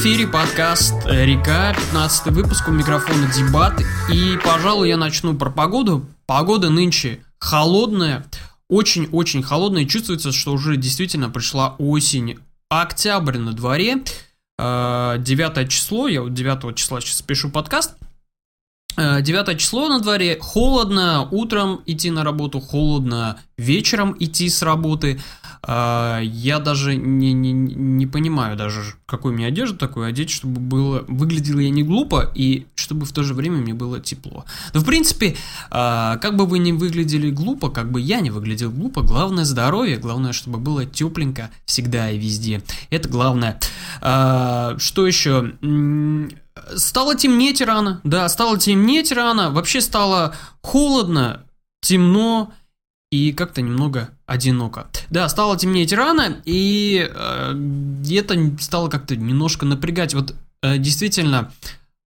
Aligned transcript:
Эфире 0.00 0.26
подкаст 0.26 0.94
«Река», 1.04 1.74
15 1.74 2.28
выпуск 2.28 2.66
у 2.68 2.70
микрофона 2.70 3.30
«Дебат». 3.36 3.82
И, 4.10 4.38
пожалуй, 4.42 4.88
я 4.88 4.96
начну 4.96 5.36
про 5.36 5.50
погоду. 5.50 6.06
Погода 6.24 6.70
нынче 6.70 7.22
холодная, 7.38 8.24
очень-очень 8.70 9.42
холодная. 9.42 9.84
Чувствуется, 9.84 10.32
что 10.32 10.54
уже 10.54 10.78
действительно 10.78 11.28
пришла 11.28 11.74
осень. 11.76 12.38
Октябрь 12.70 13.36
на 13.36 13.52
дворе, 13.52 13.96
9 13.96 13.98
э, 14.58 15.68
число, 15.68 16.08
я 16.08 16.22
вот 16.22 16.32
9 16.32 16.74
числа 16.76 17.02
сейчас 17.02 17.20
пишу 17.20 17.50
подкаст. 17.50 17.92
9 18.96 19.48
э, 19.50 19.56
число 19.56 19.90
на 19.90 20.00
дворе, 20.00 20.38
холодно, 20.40 21.28
утром 21.30 21.82
идти 21.84 22.10
на 22.10 22.24
работу, 22.24 22.58
холодно, 22.58 23.38
вечером 23.60 24.16
идти 24.18 24.48
с 24.48 24.62
работы. 24.62 25.20
А, 25.62 26.20
я 26.20 26.58
даже 26.58 26.96
не, 26.96 27.32
не, 27.34 27.52
не 27.52 28.06
понимаю 28.06 28.56
даже, 28.56 28.80
какую 29.04 29.34
мне 29.34 29.46
одежду 29.46 29.76
такую 29.76 30.06
одеть, 30.06 30.30
чтобы 30.30 30.58
было, 30.58 31.04
выглядело 31.06 31.60
я 31.60 31.70
не 31.70 31.82
глупо 31.82 32.32
и 32.34 32.66
чтобы 32.74 33.04
в 33.04 33.12
то 33.12 33.22
же 33.22 33.34
время 33.34 33.58
мне 33.58 33.74
было 33.74 34.00
тепло. 34.00 34.46
Но 34.72 34.80
в 34.80 34.84
принципе, 34.84 35.36
а, 35.70 36.16
как 36.16 36.36
бы 36.36 36.46
вы 36.46 36.58
ни 36.58 36.72
выглядели 36.72 37.30
глупо, 37.30 37.68
как 37.68 37.92
бы 37.92 38.00
я 38.00 38.20
не 38.20 38.30
выглядел 38.30 38.70
глупо, 38.70 39.02
главное 39.02 39.44
здоровье, 39.44 39.98
главное, 39.98 40.32
чтобы 40.32 40.58
было 40.58 40.86
тепленько 40.86 41.50
всегда 41.66 42.10
и 42.10 42.18
везде. 42.18 42.62
Это 42.88 43.08
главное. 43.08 43.60
А, 44.00 44.76
что 44.78 45.06
еще? 45.06 45.52
Стало 46.74 47.16
темнеть 47.16 47.60
рано, 47.60 48.00
да, 48.02 48.28
стало 48.28 48.58
темнеть 48.58 49.12
рано, 49.12 49.50
вообще 49.50 49.80
стало 49.80 50.34
холодно, 50.62 51.44
темно, 51.80 52.52
и 53.10 53.32
как-то 53.32 53.60
немного 53.60 54.10
одиноко. 54.26 54.86
Да, 55.10 55.28
стало 55.28 55.56
темнеть 55.58 55.92
рано, 55.92 56.40
и 56.44 57.08
э, 57.10 58.00
это 58.10 58.56
стало 58.60 58.88
как-то 58.88 59.16
немножко 59.16 59.66
напрягать. 59.66 60.14
Вот 60.14 60.36
э, 60.62 60.78
действительно, 60.78 61.50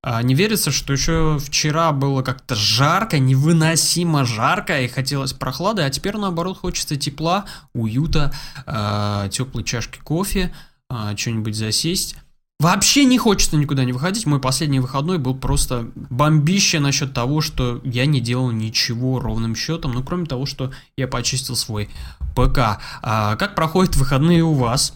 э, 0.02 0.22
не 0.22 0.34
верится, 0.34 0.70
что 0.70 0.94
еще 0.94 1.38
вчера 1.38 1.92
было 1.92 2.22
как-то 2.22 2.55
жарко, 2.55 3.19
невыносимо 3.19 4.25
жарко, 4.25 4.80
и 4.80 4.88
хотелось 4.88 5.34
прохлады, 5.34 5.82
а 5.82 5.91
теперь 5.91 6.16
наоборот 6.16 6.58
хочется 6.58 6.97
тепла, 6.97 7.44
уюта, 7.75 8.32
э, 8.66 9.28
теплой 9.30 9.64
чашки 9.64 9.98
кофе, 9.98 10.55
э, 10.88 11.14
что-нибудь 11.16 11.55
засесть. 11.55 12.16
Вообще 12.60 13.05
не 13.05 13.19
хочется 13.19 13.56
никуда 13.56 13.84
не 13.84 13.92
выходить. 13.92 14.27
Мой 14.27 14.41
последний 14.41 14.80
выходной 14.80 15.19
был 15.19 15.34
просто 15.34 15.91
бомбище 15.94 16.78
насчет 16.78 17.12
того, 17.12 17.41
что 17.41 17.80
я 17.84 18.06
не 18.06 18.20
делал 18.20 18.50
ничего 18.52 19.19
ровным 19.19 19.56
счетом, 19.56 19.92
ну 19.92 20.02
кроме 20.02 20.27
того, 20.27 20.47
что 20.47 20.72
я 20.97 21.08
почистил 21.08 21.56
свой 21.56 21.91
ПК. 22.34 22.80
А 23.02 23.36
как 23.36 23.55
проходят 23.55 23.97
выходные 23.97 24.44
у 24.44 24.55
вас? 24.55 24.94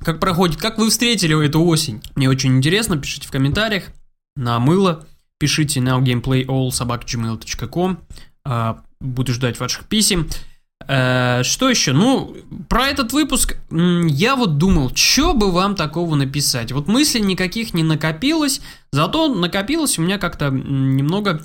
Как 0.00 0.20
проходит? 0.20 0.60
Как 0.60 0.78
вы 0.78 0.90
встретили 0.90 1.44
эту 1.44 1.64
осень? 1.64 2.02
Мне 2.14 2.28
очень 2.28 2.56
интересно, 2.56 2.96
пишите 2.96 3.28
в 3.28 3.30
комментариях. 3.30 3.84
На 4.34 4.58
мыло. 4.58 5.06
Пишите 5.38 5.80
на 5.80 5.98
gameplayallsobakgmail.com. 5.98 7.98
А, 8.44 8.82
буду 9.00 9.32
ждать 9.32 9.60
ваших 9.60 9.86
писем. 9.86 10.28
Э, 10.88 11.42
что 11.42 11.68
еще? 11.68 11.92
Ну, 11.92 12.36
про 12.68 12.88
этот 12.88 13.12
выпуск 13.12 13.56
я 13.70 14.36
вот 14.36 14.58
думал, 14.58 14.94
что 14.94 15.34
бы 15.34 15.50
вам 15.50 15.74
такого 15.74 16.14
написать. 16.14 16.72
Вот 16.72 16.88
мыслей 16.88 17.22
никаких 17.22 17.74
не 17.74 17.82
накопилось, 17.82 18.60
зато 18.92 19.28
накопилось 19.28 19.98
у 19.98 20.02
меня 20.02 20.18
как-то 20.18 20.50
немного 20.50 21.42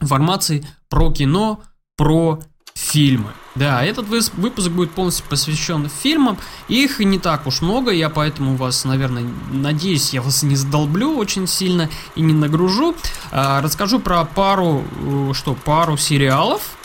информации 0.00 0.66
про 0.88 1.12
кино, 1.12 1.62
про 1.96 2.40
фильмы. 2.74 3.30
Да, 3.56 3.84
этот 3.84 4.06
выпуск 4.06 4.70
будет 4.70 4.92
полностью 4.92 5.26
посвящен 5.28 5.88
фильмам. 5.88 6.38
Их 6.68 7.00
не 7.00 7.18
так 7.18 7.46
уж 7.46 7.62
много, 7.62 7.90
я 7.90 8.08
поэтому 8.08 8.56
вас, 8.56 8.84
наверное, 8.84 9.24
надеюсь, 9.50 10.14
я 10.14 10.22
вас 10.22 10.42
не 10.44 10.54
задолблю 10.54 11.16
очень 11.16 11.48
сильно 11.48 11.90
и 12.14 12.20
не 12.20 12.32
нагружу. 12.32 12.94
Э, 13.32 13.60
расскажу 13.60 13.98
про 13.98 14.24
пару, 14.24 14.84
э, 15.02 15.32
что, 15.34 15.54
пару 15.54 15.96
сериалов, 15.96 16.76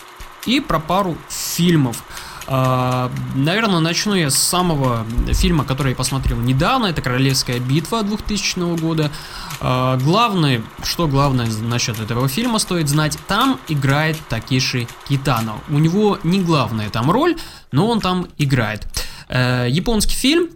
и 0.45 0.59
про 0.59 0.79
пару 0.79 1.17
фильмов. 1.29 2.03
Uh, 2.47 3.11
наверное, 3.33 3.79
начну 3.79 4.13
я 4.13 4.29
с 4.29 4.35
самого 4.35 5.03
фильма, 5.31 5.65
который 5.65 5.89
я 5.89 5.95
посмотрел 5.95 6.37
недавно. 6.37 6.85
Это 6.85 7.01
«Королевская 7.01 7.59
битва» 7.59 8.03
2000 8.03 8.79
года. 8.79 9.11
Uh, 9.59 9.99
главное, 10.03 10.61
что 10.83 11.07
главное 11.07 11.47
насчет 11.47 11.99
этого 11.99 12.27
фильма 12.27 12.59
стоит 12.59 12.87
знать, 12.87 13.17
там 13.27 13.59
играет 13.67 14.17
Такиши 14.29 14.87
Китано. 15.07 15.55
У 15.69 15.79
него 15.79 16.19
не 16.23 16.39
главная 16.39 16.91
там 16.91 17.09
роль, 17.09 17.35
но 17.71 17.87
он 17.87 17.99
там 17.99 18.27
играет. 18.37 18.87
Uh, 19.27 19.67
японский 19.67 20.13
фильм. 20.13 20.49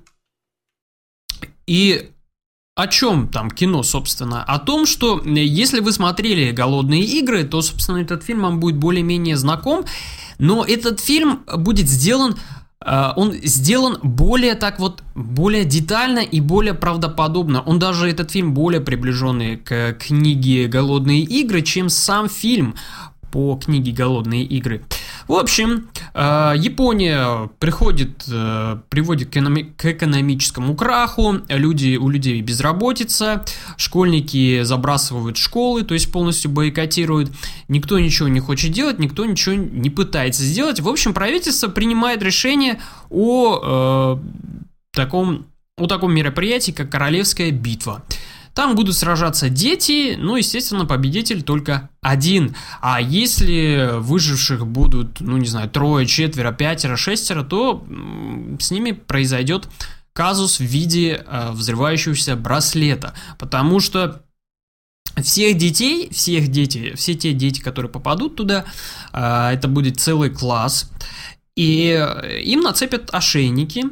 И 1.65 2.11
о 2.79 2.87
чем 2.87 3.27
там 3.27 3.51
кино, 3.51 3.83
собственно? 3.83 4.41
О 4.43 4.57
том, 4.57 4.85
что 4.85 5.19
э, 5.19 5.29
если 5.43 5.81
вы 5.81 5.91
смотрели 5.91 6.51
«Голодные 6.51 7.03
игры», 7.03 7.43
то, 7.43 7.61
собственно, 7.61 7.97
этот 7.97 8.23
фильм 8.23 8.41
вам 8.43 8.61
будет 8.61 8.77
более-менее 8.77 9.35
знаком, 9.35 9.83
но 10.37 10.63
этот 10.63 11.01
фильм 11.01 11.41
будет 11.57 11.89
сделан 11.89 12.37
э, 12.85 13.09
он 13.17 13.33
сделан 13.43 13.99
более 14.01 14.55
так 14.55 14.79
вот, 14.79 15.03
более 15.13 15.65
детально 15.65 16.19
и 16.19 16.39
более 16.39 16.73
правдоподобно. 16.73 17.61
Он 17.63 17.79
даже, 17.79 18.09
этот 18.09 18.31
фильм, 18.31 18.53
более 18.53 18.79
приближенный 18.79 19.57
к 19.57 19.95
книге 19.99 20.67
«Голодные 20.67 21.23
игры», 21.23 21.61
чем 21.61 21.89
сам 21.89 22.29
фильм 22.29 22.75
по 23.31 23.55
книге 23.55 23.91
«Голодные 23.91 24.43
игры». 24.43 24.83
В 25.27 25.33
общем, 25.33 25.89
э, 26.13 26.53
Япония 26.57 27.49
приходит, 27.59 28.23
э, 28.27 28.77
приводит 28.89 29.29
к 29.29 29.85
экономическому 29.85 30.75
краху, 30.75 31.41
люди, 31.49 31.97
у 31.97 32.09
людей 32.09 32.41
безработица, 32.41 33.45
школьники 33.77 34.63
забрасывают 34.63 35.37
школы, 35.37 35.83
то 35.83 35.93
есть 35.93 36.11
полностью 36.11 36.51
бойкотируют, 36.51 37.31
никто 37.67 37.99
ничего 37.99 38.27
не 38.27 38.39
хочет 38.39 38.71
делать, 38.71 38.99
никто 38.99 39.25
ничего 39.25 39.55
не 39.55 39.89
пытается 39.89 40.43
сделать. 40.43 40.79
В 40.79 40.89
общем, 40.89 41.13
правительство 41.13 41.67
принимает 41.67 42.23
решение 42.23 42.79
о 43.09 44.17
э, 44.17 44.17
таком, 44.93 45.45
о 45.77 45.87
таком 45.87 46.13
мероприятии, 46.13 46.71
как 46.71 46.89
Королевская 46.89 47.51
битва. 47.51 48.03
Там 48.53 48.75
будут 48.75 48.95
сражаться 48.95 49.49
дети, 49.49 50.15
ну, 50.17 50.35
естественно, 50.35 50.85
победитель 50.85 51.43
только 51.43 51.89
один. 52.01 52.55
А 52.81 53.01
если 53.01 53.91
выживших 53.97 54.67
будут, 54.67 55.21
ну, 55.21 55.37
не 55.37 55.47
знаю, 55.47 55.69
трое, 55.69 56.05
четверо, 56.05 56.51
пятеро, 56.51 56.97
шестеро, 56.97 57.43
то 57.43 57.85
с 58.59 58.71
ними 58.71 58.91
произойдет 58.91 59.69
казус 60.13 60.59
в 60.59 60.63
виде 60.63 61.23
э, 61.25 61.51
взрывающегося 61.51 62.35
браслета. 62.35 63.13
Потому 63.37 63.79
что 63.79 64.21
всех 65.21 65.57
детей, 65.57 66.09
всех 66.11 66.49
дети, 66.49 66.93
все 66.95 67.15
те 67.15 67.33
дети, 67.33 67.61
которые 67.61 67.91
попадут 67.91 68.35
туда, 68.35 68.65
э, 69.13 69.51
это 69.53 69.67
будет 69.67 69.99
целый 69.99 70.29
класс. 70.29 70.91
И 71.55 71.89
э, 71.89 72.41
им 72.41 72.61
нацепят 72.61 73.09
ошейники, 73.13 73.85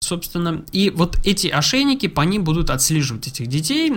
собственно. 0.00 0.64
И 0.72 0.90
вот 0.90 1.18
эти 1.24 1.48
ошейники, 1.48 2.06
по 2.06 2.20
ним 2.22 2.44
будут 2.44 2.70
отслеживать 2.70 3.26
этих 3.28 3.48
детей, 3.48 3.92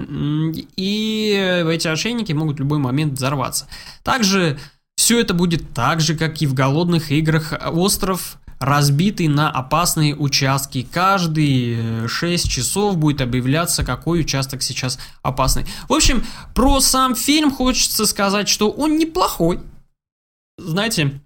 и 0.76 1.66
эти 1.72 1.88
ошейники 1.88 2.34
могут 2.34 2.58
в 2.58 2.60
любой 2.60 2.80
момент 2.80 3.14
взорваться. 3.14 3.68
Также 4.04 4.60
все 4.96 5.20
это 5.20 5.34
будет 5.34 5.74
так 5.74 6.02
же, 6.02 6.16
как 6.16 6.42
и 6.42 6.48
в 6.48 6.54
голодных 6.54 7.12
играх. 7.12 7.54
Остров 7.72 8.38
разбитый 8.60 9.30
на 9.30 9.50
опасные 9.50 10.16
участки. 10.16 10.86
Каждые 10.92 12.08
6 12.10 12.50
часов 12.50 12.98
будет 12.98 13.22
объявляться, 13.22 13.86
какой 13.86 14.20
участок 14.20 14.62
сейчас 14.62 15.00
опасный. 15.22 15.66
В 15.88 15.94
общем, 15.94 16.26
про 16.54 16.82
сам 16.82 17.16
фильм 17.16 17.52
хочется 17.52 18.06
сказать, 18.06 18.50
что 18.50 18.70
он 18.70 18.98
неплохой. 18.98 19.62
Знаете, 20.58 21.22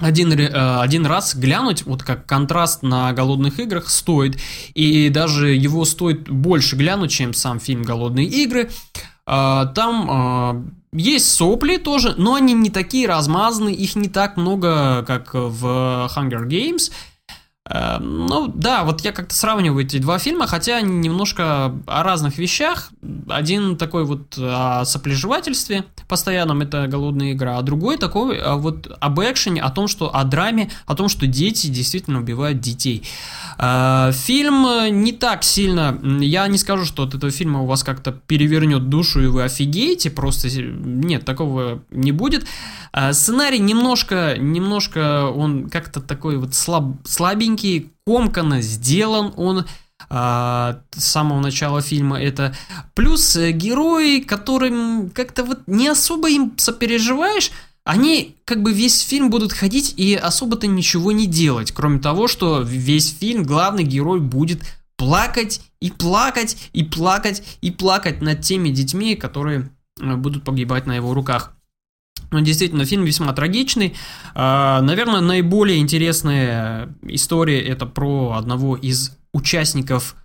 один, 0.00 0.32
э, 0.32 0.80
один 0.80 1.06
раз 1.06 1.34
глянуть, 1.34 1.84
вот 1.84 2.02
как 2.02 2.26
контраст 2.26 2.82
на 2.82 3.12
голодных 3.12 3.60
играх 3.60 3.88
стоит, 3.88 4.38
и 4.74 5.08
даже 5.08 5.54
его 5.54 5.84
стоит 5.84 6.28
больше 6.28 6.76
глянуть, 6.76 7.10
чем 7.10 7.34
сам 7.34 7.60
фильм 7.60 7.82
Голодные 7.82 8.26
игры. 8.26 8.70
А, 9.24 9.66
там 9.66 10.08
а, 10.10 10.64
есть 10.92 11.30
сопли 11.30 11.76
тоже, 11.76 12.14
но 12.18 12.34
они 12.34 12.54
не 12.54 12.70
такие 12.70 13.06
размазанные, 13.06 13.74
их 13.74 13.94
не 13.94 14.08
так 14.08 14.36
много, 14.36 15.04
как 15.06 15.34
в 15.34 16.10
Hunger 16.14 16.46
Games. 16.46 16.90
Э, 17.68 17.98
ну 18.00 18.48
да, 18.48 18.84
вот 18.84 19.02
я 19.02 19.12
как-то 19.12 19.34
сравниваю 19.34 19.84
эти 19.84 19.98
два 19.98 20.18
фильма, 20.18 20.46
хотя 20.46 20.78
они 20.78 20.92
немножко 20.98 21.72
о 21.86 22.02
разных 22.02 22.38
вещах. 22.38 22.90
Один 23.28 23.76
такой 23.76 24.04
вот 24.04 24.36
о 24.38 24.84
соплежевательстве 24.84 25.84
постоянном, 26.08 26.60
это 26.60 26.86
голодная 26.88 27.32
игра, 27.32 27.58
а 27.58 27.62
другой 27.62 27.96
такой 27.96 28.38
а 28.38 28.56
вот 28.56 28.94
об 29.00 29.20
экшене, 29.20 29.62
о 29.62 29.70
том, 29.70 29.88
что 29.88 30.14
о 30.14 30.24
драме, 30.24 30.70
о 30.86 30.94
том, 30.94 31.08
что 31.08 31.26
дети 31.26 31.68
действительно 31.68 32.18
убивают 32.18 32.60
детей. 32.60 33.02
Э, 33.58 34.10
фильм 34.12 34.66
не 35.02 35.12
так 35.12 35.44
сильно, 35.44 35.98
я 36.20 36.48
не 36.48 36.58
скажу, 36.58 36.84
что 36.84 37.04
от 37.04 37.14
этого 37.14 37.30
фильма 37.30 37.62
у 37.62 37.66
вас 37.66 37.84
как-то 37.84 38.12
перевернет 38.12 38.88
душу 38.88 39.22
и 39.22 39.26
вы 39.26 39.44
офигеете, 39.44 40.10
просто 40.10 40.48
нет, 40.50 41.24
такого 41.24 41.82
не 41.90 42.12
будет. 42.12 42.46
Э, 42.92 43.12
сценарий 43.12 43.58
немножко, 43.58 44.36
немножко 44.36 45.26
он 45.26 45.70
как-то 45.70 46.00
такой 46.00 46.36
вот 46.36 46.54
слаб, 46.54 46.96
слабенький, 47.04 47.51
комканно 48.06 48.60
сделан, 48.60 49.32
он 49.36 49.60
э, 49.60 49.64
с 50.10 51.04
самого 51.04 51.40
начала 51.40 51.80
фильма 51.80 52.20
это. 52.20 52.54
Плюс 52.94 53.36
э, 53.36 53.52
герои, 53.52 54.20
которым 54.20 55.10
как-то 55.10 55.44
вот 55.44 55.60
не 55.66 55.88
особо 55.88 56.30
им 56.30 56.52
сопереживаешь, 56.56 57.50
они 57.84 58.36
как 58.44 58.62
бы 58.62 58.72
весь 58.72 59.00
фильм 59.00 59.30
будут 59.30 59.52
ходить 59.52 59.94
и 59.96 60.14
особо-то 60.14 60.66
ничего 60.66 61.12
не 61.12 61.26
делать, 61.26 61.72
кроме 61.72 61.98
того, 61.98 62.28
что 62.28 62.60
весь 62.60 63.12
фильм 63.12 63.42
главный 63.42 63.82
герой 63.82 64.20
будет 64.20 64.62
плакать 64.96 65.60
и 65.80 65.90
плакать 65.90 66.56
и 66.72 66.84
плакать 66.84 67.42
и 67.60 67.72
плакать 67.72 68.22
над 68.22 68.40
теми 68.42 68.68
детьми, 68.68 69.16
которые 69.16 69.70
э, 70.00 70.14
будут 70.14 70.44
погибать 70.44 70.86
на 70.86 70.94
его 70.94 71.12
руках. 71.14 71.52
Но 72.32 72.40
действительно, 72.40 72.84
фильм 72.84 73.04
весьма 73.04 73.32
трагичный. 73.32 73.94
А, 74.34 74.80
наверное, 74.80 75.20
наиболее 75.20 75.78
интересная 75.78 76.88
история 77.02 77.60
это 77.60 77.86
про 77.86 78.32
одного 78.32 78.76
из 78.76 79.16
участников 79.32 80.16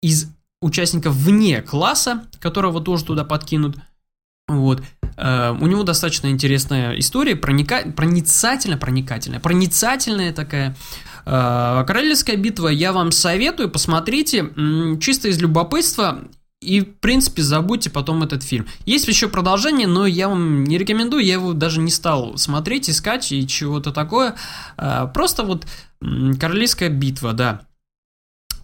из 0.00 0.28
участников 0.60 1.14
вне 1.14 1.62
класса, 1.62 2.24
которого 2.40 2.80
тоже 2.80 3.04
туда 3.04 3.24
подкинут. 3.24 3.76
Вот. 4.46 4.82
А, 5.16 5.56
у 5.60 5.66
него 5.66 5.82
достаточно 5.82 6.28
интересная 6.28 6.98
история, 6.98 7.36
проника... 7.36 7.82
проницательная, 7.94 8.78
проникательная, 8.78 9.40
проницательная 9.40 10.32
такая. 10.32 10.76
А, 11.26 11.84
Королевская 11.84 12.36
битва 12.36 12.68
я 12.68 12.92
вам 12.92 13.12
советую, 13.12 13.70
посмотрите, 13.70 14.50
чисто 15.00 15.28
из 15.28 15.38
любопытства. 15.40 16.24
И, 16.60 16.80
в 16.80 16.96
принципе, 16.96 17.42
забудьте 17.42 17.88
потом 17.88 18.24
этот 18.24 18.42
фильм. 18.42 18.66
Есть 18.84 19.06
еще 19.06 19.28
продолжение, 19.28 19.86
но 19.86 20.06
я 20.06 20.28
вам 20.28 20.64
не 20.64 20.76
рекомендую, 20.76 21.24
я 21.24 21.34
его 21.34 21.52
даже 21.52 21.80
не 21.80 21.90
стал 21.90 22.36
смотреть, 22.36 22.90
искать 22.90 23.30
и 23.30 23.46
чего-то 23.46 23.92
такое. 23.92 24.34
А, 24.76 25.06
просто 25.06 25.44
вот 25.44 25.66
Королевская 26.00 26.88
битва, 26.88 27.32
да. 27.32 27.62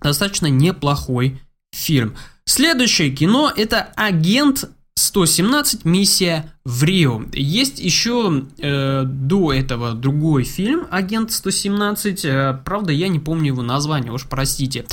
Достаточно 0.00 0.46
неплохой 0.46 1.40
фильм. 1.72 2.16
Следующее 2.44 3.10
кино 3.10 3.52
это 3.54 3.92
Агент 3.96 4.68
117 4.96 5.84
Миссия 5.84 6.52
в 6.64 6.84
Рио. 6.84 7.22
Есть 7.32 7.80
еще 7.80 8.44
э, 8.58 9.02
до 9.04 9.52
этого 9.52 9.92
другой 9.92 10.44
фильм 10.44 10.86
Агент 10.90 11.32
117. 11.32 12.24
Э, 12.24 12.60
правда, 12.64 12.92
я 12.92 13.08
не 13.08 13.18
помню 13.18 13.46
его 13.46 13.62
название, 13.62 14.12
уж 14.12 14.24
простите. 14.26 14.86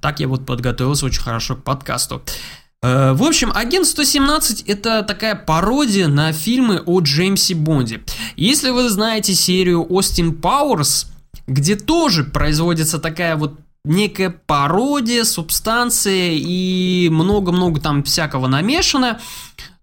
Так 0.00 0.18
я 0.20 0.26
вот 0.26 0.44
подготовился 0.44 1.06
очень 1.06 1.22
хорошо 1.22 1.54
к 1.54 1.62
подкасту. 1.62 2.22
Э, 2.82 3.12
в 3.12 3.22
общем, 3.22 3.52
«Агент 3.54 3.86
117» 3.86 4.64
это 4.66 5.02
такая 5.02 5.36
пародия 5.36 6.08
на 6.08 6.32
фильмы 6.32 6.82
о 6.84 7.00
Джеймсе 7.00 7.54
Бонде. 7.54 8.02
Если 8.36 8.70
вы 8.70 8.88
знаете 8.90 9.34
серию 9.34 9.86
«Остин 9.88 10.34
Пауэрс», 10.34 11.06
где 11.46 11.76
тоже 11.76 12.24
производится 12.24 12.98
такая 12.98 13.36
вот 13.36 13.58
некая 13.84 14.30
пародия, 14.30 15.24
субстанция 15.24 16.32
и 16.32 17.08
много-много 17.10 17.80
там 17.80 18.02
всякого 18.02 18.46
намешано, 18.46 19.20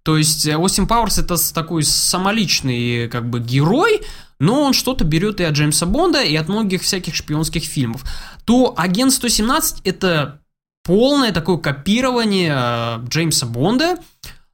то 0.03 0.17
есть 0.17 0.47
Остин 0.47 0.87
Пауэрс 0.87 1.19
это 1.19 1.53
такой 1.53 1.83
самоличный 1.83 3.07
как 3.07 3.29
бы 3.29 3.39
герой, 3.39 4.01
но 4.39 4.63
он 4.63 4.73
что-то 4.73 5.03
берет 5.03 5.39
и 5.39 5.43
от 5.43 5.53
Джеймса 5.53 5.85
Бонда, 5.85 6.23
и 6.23 6.35
от 6.35 6.49
многих 6.49 6.81
всяких 6.81 7.13
шпионских 7.13 7.63
фильмов, 7.63 8.03
то 8.45 8.73
Агент 8.75 9.13
117 9.13 9.81
это 9.83 10.41
полное 10.83 11.31
такое 11.31 11.57
копирование 11.57 12.53
э, 12.55 13.05
Джеймса 13.07 13.45
Бонда, 13.45 13.97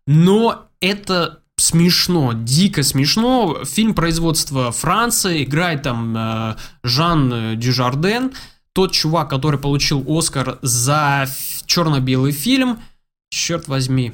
но 0.05 0.67
это 0.81 1.39
смешно, 1.55 2.33
дико 2.33 2.83
смешно. 2.83 3.63
Фильм 3.63 3.93
производства 3.93 4.73
Франции, 4.73 5.45
играет 5.45 5.83
там 5.83 6.15
э, 6.17 6.55
Жан 6.83 7.57
Дюжарден, 7.57 8.33
тот 8.77 8.91
чувак, 8.91 9.27
который 9.27 9.59
получил 9.59 10.05
Оскар 10.07 10.59
за 10.61 11.27
черно-белый 11.65 12.31
фильм, 12.31 12.77
черт 13.31 13.67
возьми, 13.67 14.13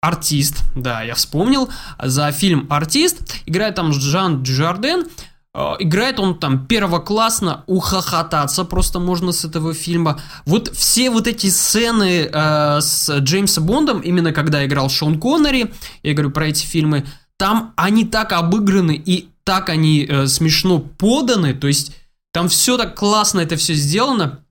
Артист, 0.00 0.62
да, 0.76 1.02
я 1.02 1.16
вспомнил, 1.16 1.68
за 2.00 2.30
фильм 2.30 2.68
Артист 2.70 3.34
играет 3.46 3.74
там 3.74 3.92
Жан 3.92 4.44
Джарден, 4.44 5.08
э, 5.52 5.60
играет 5.80 6.20
он 6.20 6.38
там 6.38 6.64
первоклассно, 6.68 7.64
ухохотаться 7.66 8.64
просто 8.64 9.00
можно 9.00 9.32
с 9.32 9.44
этого 9.44 9.74
фильма. 9.74 10.20
Вот 10.46 10.68
все 10.76 11.10
вот 11.10 11.26
эти 11.26 11.48
сцены 11.48 12.30
э, 12.32 12.80
с 12.80 13.18
Джеймсом 13.18 13.66
Бондом, 13.66 13.98
именно 13.98 14.32
когда 14.32 14.64
играл 14.64 14.90
Шон 14.90 15.18
Коннери, 15.18 15.72
я 16.04 16.12
говорю 16.12 16.30
про 16.30 16.46
эти 16.46 16.64
фильмы, 16.64 17.04
там 17.36 17.72
они 17.74 18.04
так 18.04 18.32
обыграны 18.32 18.94
и 18.94 19.28
так 19.42 19.68
они 19.68 20.06
э, 20.08 20.28
смешно 20.28 20.78
поданы, 20.78 21.52
то 21.52 21.66
есть 21.66 21.97
там 22.38 22.48
все 22.48 22.76
так 22.76 22.94
классно 22.94 23.40
это 23.40 23.56
все 23.56 23.74
сделано, 23.74 24.44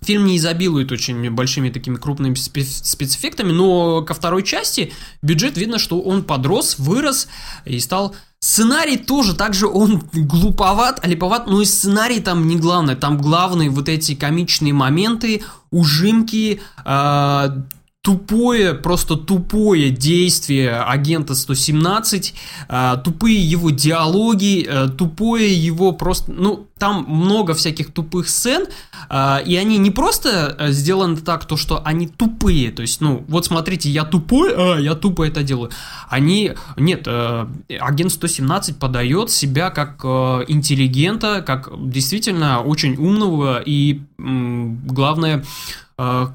Фильм 0.00 0.24
не 0.24 0.38
изобилует 0.38 0.90
очень 0.92 1.30
большими 1.30 1.68
такими 1.68 1.96
крупными 1.96 2.34
спецэффектами, 2.34 3.52
но 3.52 4.00
ко 4.00 4.14
второй 4.14 4.42
части 4.44 4.92
бюджет 5.20 5.58
видно, 5.58 5.78
что 5.78 6.00
он 6.00 6.24
подрос, 6.24 6.78
вырос 6.78 7.28
и 7.66 7.78
стал... 7.80 8.16
Сценарий 8.40 8.96
тоже, 8.96 9.34
также 9.34 9.66
он 9.66 10.00
глуповат, 10.12 11.04
липоват, 11.04 11.48
но 11.48 11.60
и 11.60 11.64
сценарий 11.64 12.20
там 12.20 12.46
не 12.46 12.54
главное. 12.54 12.94
Там 12.94 13.18
главные 13.18 13.68
вот 13.68 13.88
эти 13.88 14.14
комичные 14.14 14.72
моменты, 14.72 15.42
ужимки, 15.72 16.60
э, 16.84 17.62
тупое, 18.08 18.72
просто 18.72 19.16
тупое 19.16 19.90
действие 19.90 20.80
агента 20.80 21.34
117, 21.34 22.34
э, 22.68 22.96
тупые 23.04 23.36
его 23.36 23.68
диалоги, 23.68 24.66
э, 24.66 24.88
тупое 24.88 25.52
его 25.52 25.92
просто, 25.92 26.32
ну, 26.32 26.68
там 26.78 27.04
много 27.06 27.52
всяких 27.52 27.92
тупых 27.92 28.30
сцен, 28.30 28.64
э, 29.10 29.42
и 29.44 29.56
они 29.56 29.76
не 29.76 29.90
просто 29.90 30.56
э, 30.58 30.72
сделаны 30.72 31.18
так, 31.18 31.44
то 31.44 31.58
что 31.58 31.82
они 31.84 32.08
тупые, 32.08 32.70
то 32.70 32.80
есть, 32.80 33.02
ну, 33.02 33.26
вот 33.28 33.44
смотрите, 33.44 33.90
я 33.90 34.04
тупой, 34.04 34.54
а, 34.56 34.78
я 34.78 34.94
тупо 34.94 35.26
это 35.26 35.42
делаю. 35.42 35.70
Они, 36.08 36.54
нет, 36.78 37.02
э, 37.06 37.46
агент 37.78 38.10
117 38.10 38.78
подает 38.78 39.30
себя 39.30 39.68
как 39.68 40.00
э, 40.02 40.44
интеллигента, 40.48 41.42
как 41.42 41.68
действительно 41.90 42.62
очень 42.62 42.96
умного 42.96 43.62
и, 43.66 44.00
главное, 44.16 45.44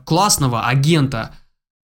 классного 0.05 0.67
агента, 0.67 1.31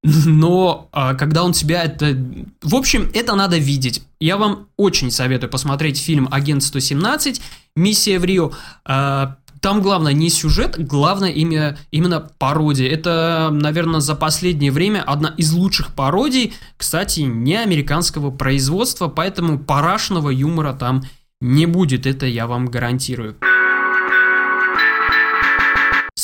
но 0.03 0.89
а, 0.93 1.15
когда 1.15 1.43
он 1.45 1.55
себя 1.55 1.83
это... 1.83 2.17
В 2.63 2.75
общем, 2.75 3.11
это 3.15 3.35
надо 3.35 3.59
видеть. 3.59 4.03
Я 4.21 4.37
вам 4.37 4.69
очень 4.77 5.11
советую 5.11 5.51
посмотреть 5.51 5.99
фильм 5.99 6.29
«Агент 6.31 6.63
117. 6.63 7.41
Миссия 7.77 8.19
в 8.19 8.25
Рио». 8.25 8.53
А, 8.85 9.37
там 9.61 9.83
главное 9.83 10.13
не 10.13 10.31
сюжет, 10.31 10.77
главное 10.79 11.31
имя, 11.31 11.79
именно 11.91 12.21
пародия. 12.21 12.89
Это, 12.89 13.51
наверное, 13.53 14.01
за 14.01 14.15
последнее 14.15 14.71
время 14.71 15.03
одна 15.03 15.35
из 15.37 15.53
лучших 15.53 15.95
пародий. 15.95 16.55
Кстати, 16.77 17.21
не 17.21 17.57
американского 17.57 18.31
производства, 18.31 19.09
поэтому 19.09 19.59
парашного 19.59 20.31
юмора 20.31 20.75
там 20.75 21.03
не 21.41 21.67
будет, 21.67 22.07
это 22.07 22.27
я 22.27 22.47
вам 22.47 22.67
гарантирую. 22.67 23.37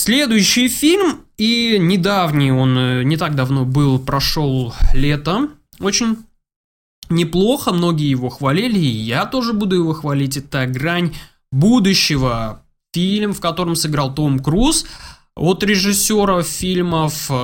Следующий 0.05 0.69
фильм, 0.69 1.25
и 1.39 1.79
недавний 1.81 2.53
он, 2.53 2.77
э, 2.77 3.05
не 3.05 3.17
так 3.17 3.35
давно 3.35 3.65
был, 3.65 3.99
прошел 3.99 4.75
лето, 4.93 5.49
очень 5.81 6.19
неплохо, 7.09 7.73
многие 7.73 8.11
его 8.11 8.29
хвалили, 8.29 8.79
и 8.79 8.85
я 8.85 9.25
тоже 9.25 9.55
буду 9.55 9.77
его 9.77 9.95
хвалить, 9.95 10.37
это 10.37 10.67
«Грань 10.67 11.15
будущего», 11.51 12.63
фильм, 12.93 13.33
в 13.33 13.41
котором 13.41 13.77
сыграл 13.77 14.15
Том 14.15 14.41
Круз, 14.41 14.85
от 15.37 15.65
режиссера 15.65 16.43
фильмов 16.43 17.31
э, 17.31 17.35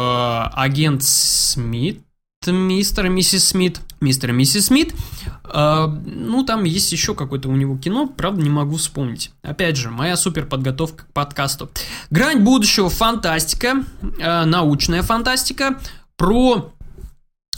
«Агент 0.52 1.02
Смит», 1.02 2.02
мистер 2.46 3.04
и 3.04 3.08
миссис 3.10 3.48
Смит. 3.48 3.80
Мистер 4.00 4.30
и 4.30 4.32
миссис 4.32 4.66
Смит. 4.66 4.94
Э, 5.44 5.86
ну, 5.86 6.42
там 6.42 6.64
есть 6.64 6.90
еще 6.90 7.14
какое-то 7.14 7.50
у 7.50 7.56
него 7.56 7.76
кино, 7.76 8.06
правда, 8.06 8.40
не 8.40 8.48
могу 8.48 8.76
вспомнить. 8.76 9.30
Опять 9.42 9.76
же, 9.76 9.90
моя 9.90 10.16
супер 10.16 10.46
подготовка 10.46 11.04
к 11.04 11.12
подкасту. 11.12 11.68
Грань 12.08 12.40
будущего 12.40 12.88
фантастика, 12.88 13.84
э, 14.18 14.44
научная 14.46 15.02
фантастика, 15.02 15.78
про 16.16 16.72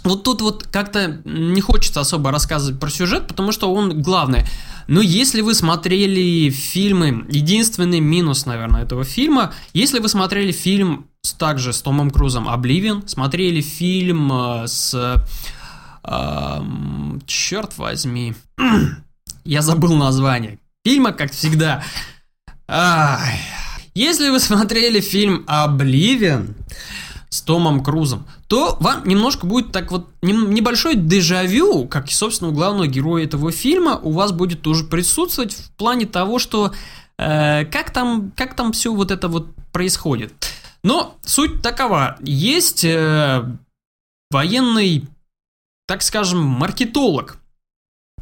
вот 0.03 0.25
тут 0.25 0.41
вот 0.41 0.65
как-то 0.65 1.21
не 1.25 1.61
хочется 1.61 2.01
особо 2.01 2.33
рассказывать 2.33 2.81
про 2.81 2.91
сюжет, 2.91 3.29
потому 3.29 3.53
что 3.53 3.73
он 3.73 4.03
главный. 4.03 4.47
Но 4.89 5.01
если 5.01 5.43
вы 5.43 5.55
смотрели 5.55 6.51
фильмы, 6.51 7.25
единственный 7.29 8.01
минус, 8.01 8.47
наверное, 8.47 8.83
этого 8.83 9.05
фильма, 9.05 9.55
если 9.75 10.01
вы 10.01 10.09
смотрели 10.09 10.51
фильм 10.51 11.07
также 11.31 11.73
с 11.73 11.81
Томом 11.83 12.11
Крузом 12.11 12.49
«Обливион», 12.49 13.07
смотрели 13.07 13.61
фильм 13.61 14.33
э, 14.33 14.67
с... 14.67 15.25
Э, 16.05 16.61
черт 17.27 17.79
возьми, 17.79 18.35
я 19.45 19.63
забыл 19.63 19.95
название 19.95 20.59
фильма, 20.85 21.13
как 21.13 21.31
всегда. 21.31 21.85
Ай. 22.69 23.39
Если 23.95 24.31
вы 24.31 24.41
смотрели 24.41 25.01
фильм 25.01 25.45
«Обливион», 25.47 26.57
с 27.33 27.41
Томом 27.41 27.83
Крузом, 27.83 28.27
то 28.47 28.77
вам 28.79 29.09
немножко 29.09 29.47
будет 29.47 29.73
так 29.73 29.91
вот 29.91 30.07
небольшой 30.21 30.97
дежавю, 30.97 31.87
как 31.87 32.11
и, 32.11 32.13
собственно, 32.13 32.51
у 32.51 32.53
главного 32.53 32.87
героя 32.87 33.25
этого 33.25 33.51
фильма, 33.51 33.99
у 34.03 34.11
вас 34.11 34.33
будет 34.33 34.61
тоже 34.61 34.85
присутствовать 34.85 35.55
в 35.55 35.71
плане 35.71 36.05
того, 36.05 36.39
что 36.39 36.75
э, 37.17 37.65
как 37.65 37.91
там, 37.91 38.33
как 38.37 38.55
там 38.55 38.73
все 38.73 38.93
вот 38.93 39.11
это 39.11 39.29
вот 39.29 39.49
происходит. 39.73 40.52
Но 40.85 41.17
суть 41.25 41.63
такова. 41.63 42.17
Есть 42.23 42.85
э, 42.85 43.45
военный, 44.31 45.07
так 45.87 46.03
скажем, 46.03 46.43
маркетолог. 46.43 47.39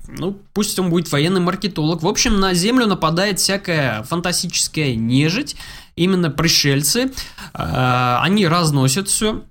Ну, 0.09 0.37
пусть 0.52 0.79
он 0.79 0.90
будет 0.90 1.11
военный 1.11 1.40
маркетолог. 1.40 2.02
В 2.02 2.09
общем, 2.09 2.40
на 2.40 2.52
Землю 2.52 2.87
нападает 2.87 3.38
всякая 3.38 4.02
фантастическая 4.02 4.95
нежить, 4.95 5.57
именно 5.97 6.31
пришельцы. 6.31 7.12
Э, 7.55 8.19
они 8.21 8.47
разносят 8.47 9.09
все. 9.09 9.43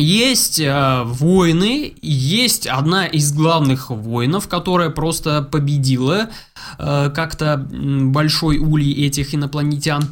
Есть 0.00 0.60
э, 0.60 1.02
войны, 1.04 1.92
есть 2.00 2.68
одна 2.68 3.06
из 3.06 3.32
главных 3.32 3.90
воинов, 3.90 4.46
которая 4.46 4.90
просто 4.90 5.42
победила 5.42 6.30
э, 6.78 7.10
как-то 7.12 7.56
большой 7.56 8.58
улей 8.58 8.92
этих 9.06 9.34
инопланетян. 9.34 10.04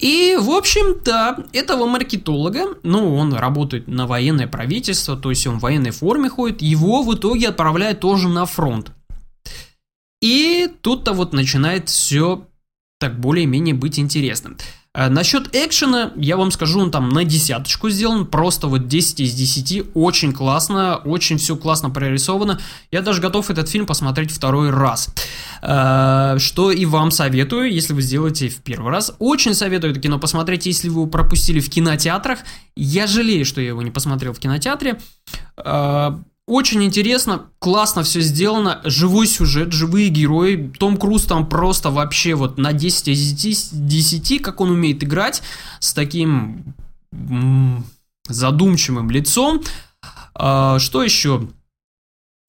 И, 0.00 0.34
в 0.40 0.50
общем-то, 0.50 1.44
этого 1.52 1.86
маркетолога, 1.86 2.78
ну, 2.82 3.14
он 3.16 3.34
работает 3.34 3.86
на 3.86 4.06
военное 4.06 4.48
правительство, 4.48 5.14
то 5.14 5.28
есть 5.28 5.46
он 5.46 5.58
в 5.58 5.62
военной 5.62 5.90
форме 5.90 6.30
ходит, 6.30 6.62
его 6.62 7.02
в 7.02 7.14
итоге 7.14 7.48
отправляют 7.48 8.00
тоже 8.00 8.28
на 8.28 8.46
фронт. 8.46 8.92
И 10.22 10.68
тут-то 10.80 11.12
вот 11.12 11.34
начинает 11.34 11.90
все 11.90 12.46
так 12.98 13.20
более-менее 13.20 13.74
быть 13.74 13.98
интересным. 13.98 14.56
Э, 14.92 15.08
насчет 15.08 15.54
экшена, 15.54 16.12
я 16.16 16.36
вам 16.36 16.50
скажу, 16.50 16.80
он 16.80 16.90
там 16.90 17.10
на 17.10 17.24
десяточку 17.24 17.90
сделан, 17.90 18.26
просто 18.26 18.66
вот 18.66 18.88
10 18.88 19.20
из 19.20 19.34
10, 19.34 19.90
очень 19.94 20.32
классно, 20.32 20.96
очень 20.96 21.38
все 21.38 21.56
классно 21.56 21.90
прорисовано. 21.90 22.58
Я 22.90 23.00
даже 23.00 23.20
готов 23.20 23.50
этот 23.50 23.68
фильм 23.68 23.86
посмотреть 23.86 24.32
второй 24.32 24.70
раз. 24.70 25.14
Э, 25.62 26.36
что 26.38 26.72
и 26.72 26.84
вам 26.86 27.12
советую, 27.12 27.72
если 27.72 27.92
вы 27.92 28.02
сделаете 28.02 28.48
в 28.48 28.62
первый 28.62 28.90
раз. 28.90 29.14
Очень 29.20 29.54
советую 29.54 29.92
это 29.92 30.00
кино 30.00 30.18
посмотреть, 30.18 30.66
если 30.66 30.88
вы 30.88 31.02
его 31.02 31.06
пропустили 31.06 31.60
в 31.60 31.70
кинотеатрах. 31.70 32.40
Я 32.74 33.06
жалею, 33.06 33.44
что 33.44 33.60
я 33.60 33.68
его 33.68 33.82
не 33.82 33.90
посмотрел 33.90 34.32
в 34.32 34.40
кинотеатре. 34.40 34.98
Очень 36.50 36.82
интересно, 36.82 37.46
классно 37.60 38.02
все 38.02 38.20
сделано, 38.22 38.80
живой 38.82 39.28
сюжет, 39.28 39.72
живые 39.72 40.08
герои. 40.08 40.72
Том 40.80 40.96
Круз 40.96 41.22
там 41.26 41.48
просто 41.48 41.90
вообще 41.90 42.34
вот 42.34 42.58
на 42.58 42.72
10 42.72 43.06
из 43.06 43.32
10, 43.34 43.86
10 43.86 44.42
как 44.42 44.60
он 44.60 44.72
умеет 44.72 45.04
играть, 45.04 45.42
с 45.78 45.94
таким 45.94 46.74
задумчивым 48.26 49.12
лицом. 49.12 49.62
А, 50.34 50.80
что 50.80 51.04
еще? 51.04 51.48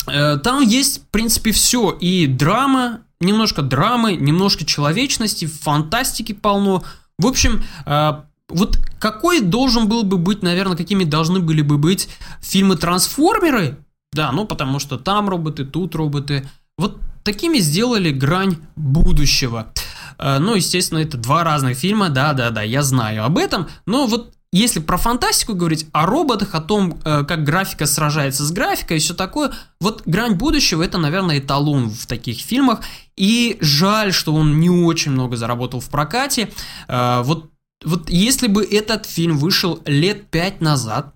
Э, 0.07 0.37
там 0.37 0.63
есть, 0.63 1.03
в 1.03 1.07
принципе, 1.09 1.51
все. 1.51 1.91
И 1.91 2.25
драма, 2.25 3.01
немножко 3.19 3.61
драмы, 3.61 4.15
немножко 4.15 4.65
человечности, 4.65 5.45
фантастики 5.45 6.33
полно. 6.33 6.83
В 7.19 7.27
общем, 7.27 7.63
э, 7.85 8.13
вот 8.49 8.79
какой 8.99 9.41
должен 9.41 9.87
был 9.87 10.01
бы 10.01 10.17
быть, 10.17 10.41
наверное, 10.41 10.75
какими 10.75 11.03
должны 11.03 11.39
были 11.39 11.61
бы 11.61 11.77
быть 11.77 12.09
фильмы 12.41 12.77
«Трансформеры», 12.77 13.77
да, 14.13 14.31
ну 14.31 14.45
потому 14.45 14.79
что 14.79 14.97
там 14.97 15.29
роботы, 15.29 15.65
тут 15.65 15.95
роботы. 15.95 16.47
Вот 16.77 16.99
такими 17.23 17.59
сделали 17.59 18.11
грань 18.11 18.57
будущего. 18.75 19.71
Э, 20.17 20.39
ну, 20.39 20.55
естественно, 20.55 20.99
это 20.99 21.17
два 21.17 21.43
разных 21.43 21.77
фильма, 21.77 22.09
да-да-да, 22.09 22.61
я 22.61 22.83
знаю 22.83 23.25
об 23.25 23.37
этом. 23.37 23.67
Но 23.85 24.07
вот 24.07 24.33
если 24.53 24.81
про 24.81 24.97
фантастику 24.97 25.53
говорить, 25.53 25.87
о 25.93 26.05
роботах, 26.05 26.55
о 26.55 26.61
том, 26.61 26.99
э, 27.05 27.23
как 27.23 27.45
графика 27.45 27.85
сражается 27.85 28.43
с 28.43 28.51
графикой 28.51 28.97
и 28.97 28.99
все 28.99 29.13
такое, 29.13 29.53
вот 29.79 30.03
«Грань 30.05 30.33
будущего»— 30.33 30.83
это, 30.83 30.97
наверное, 30.97 31.39
эталон 31.39 31.89
в 31.89 32.05
таких 32.05 32.39
фильмах. 32.39 32.81
И 33.15 33.57
жаль, 33.61 34.11
что 34.11 34.33
он 34.33 34.59
не 34.59 34.69
очень 34.69 35.11
много 35.11 35.37
заработал 35.37 35.79
в 35.79 35.89
прокате. 35.89 36.51
Э, 36.89 37.21
вот, 37.23 37.49
вот 37.85 38.09
если 38.09 38.47
бы 38.47 38.65
этот 38.65 39.05
фильм 39.05 39.37
вышел 39.37 39.81
лет 39.85 40.29
пять 40.29 40.59
назад, 40.59 41.15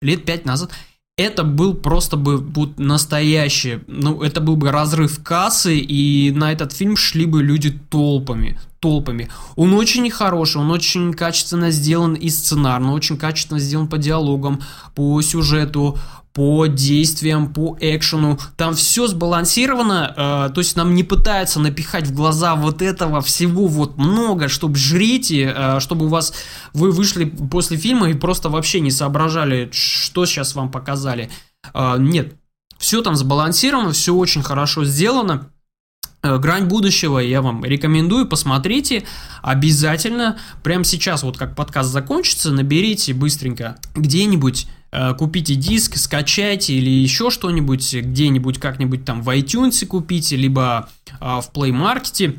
лет 0.00 0.24
пять 0.24 0.44
назад, 0.44 0.72
это 1.16 1.44
был 1.44 1.74
просто 1.74 2.16
бы 2.16 2.38
вот 2.38 2.78
настоящий, 2.78 3.80
ну, 3.86 4.22
это 4.22 4.40
был 4.40 4.56
бы 4.56 4.70
разрыв 4.70 5.22
кассы, 5.22 5.78
и 5.78 6.30
на 6.30 6.52
этот 6.52 6.72
фильм 6.72 6.96
шли 6.96 7.26
бы 7.26 7.42
люди 7.42 7.78
толпами, 7.90 8.58
толпами. 8.82 9.30
Он 9.54 9.74
очень 9.74 10.10
хороший, 10.10 10.60
он 10.60 10.70
очень 10.72 11.14
качественно 11.14 11.70
сделан 11.70 12.14
и 12.14 12.28
сценарно, 12.28 12.92
очень 12.92 13.16
качественно 13.16 13.60
сделан 13.60 13.86
по 13.86 13.96
диалогам, 13.96 14.60
по 14.96 15.22
сюжету, 15.22 15.98
по 16.32 16.66
действиям, 16.66 17.52
по 17.52 17.76
экшену. 17.78 18.40
Там 18.56 18.74
все 18.74 19.06
сбалансировано, 19.06 20.48
э, 20.48 20.52
то 20.52 20.60
есть 20.60 20.76
нам 20.76 20.96
не 20.96 21.04
пытаются 21.04 21.60
напихать 21.60 22.08
в 22.08 22.14
глаза 22.14 22.56
вот 22.56 22.82
этого 22.82 23.20
всего 23.20 23.68
вот 23.68 23.98
много, 23.98 24.48
чтобы 24.48 24.76
жрите, 24.76 25.54
э, 25.56 25.80
чтобы 25.80 26.06
у 26.06 26.08
вас 26.08 26.34
вы 26.72 26.90
вышли 26.90 27.26
после 27.26 27.76
фильма 27.76 28.10
и 28.10 28.14
просто 28.14 28.48
вообще 28.48 28.80
не 28.80 28.90
соображали, 28.90 29.70
что 29.72 30.26
сейчас 30.26 30.56
вам 30.56 30.72
показали. 30.72 31.30
Э, 31.72 31.96
нет, 31.98 32.34
все 32.78 33.00
там 33.00 33.14
сбалансировано, 33.14 33.92
все 33.92 34.12
очень 34.12 34.42
хорошо 34.42 34.84
сделано. 34.84 35.51
Э, 36.22 36.38
Грань 36.38 36.66
будущего 36.66 37.18
я 37.18 37.42
вам 37.42 37.64
рекомендую, 37.64 38.26
посмотрите 38.26 39.04
обязательно. 39.42 40.38
Прямо 40.62 40.84
сейчас, 40.84 41.22
вот 41.22 41.38
как 41.38 41.54
подкаст 41.54 41.90
закончится, 41.90 42.52
наберите 42.52 43.14
быстренько 43.14 43.76
где-нибудь 43.94 44.66
Э, 44.92 45.14
купите 45.14 45.54
диск, 45.54 45.96
скачайте 45.96 46.74
или 46.74 46.90
еще 46.90 47.30
что-нибудь, 47.30 47.94
где-нибудь 47.94 48.58
как-нибудь 48.58 49.04
там 49.04 49.22
в 49.22 49.30
iTunes 49.30 49.84
купите, 49.86 50.36
либо 50.36 50.90
э, 51.18 51.24
в 51.24 51.50
Play 51.54 51.70
Market. 51.70 52.38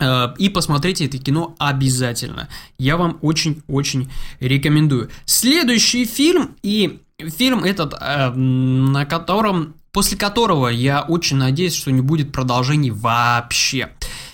Э, 0.00 0.34
и 0.38 0.48
посмотрите 0.48 1.04
это 1.04 1.18
кино 1.18 1.54
обязательно. 1.58 2.48
Я 2.78 2.96
вам 2.96 3.18
очень-очень 3.20 4.10
рекомендую. 4.40 5.10
Следующий 5.26 6.06
фильм, 6.06 6.56
и 6.62 7.00
фильм 7.18 7.62
этот, 7.62 7.92
на 8.00 9.04
котором, 9.04 9.74
после 9.94 10.18
которого 10.18 10.68
я 10.68 11.00
очень 11.00 11.38
надеюсь, 11.38 11.74
что 11.74 11.90
не 11.90 12.02
будет 12.02 12.32
продолжений 12.32 12.90
вообще. 12.90 13.88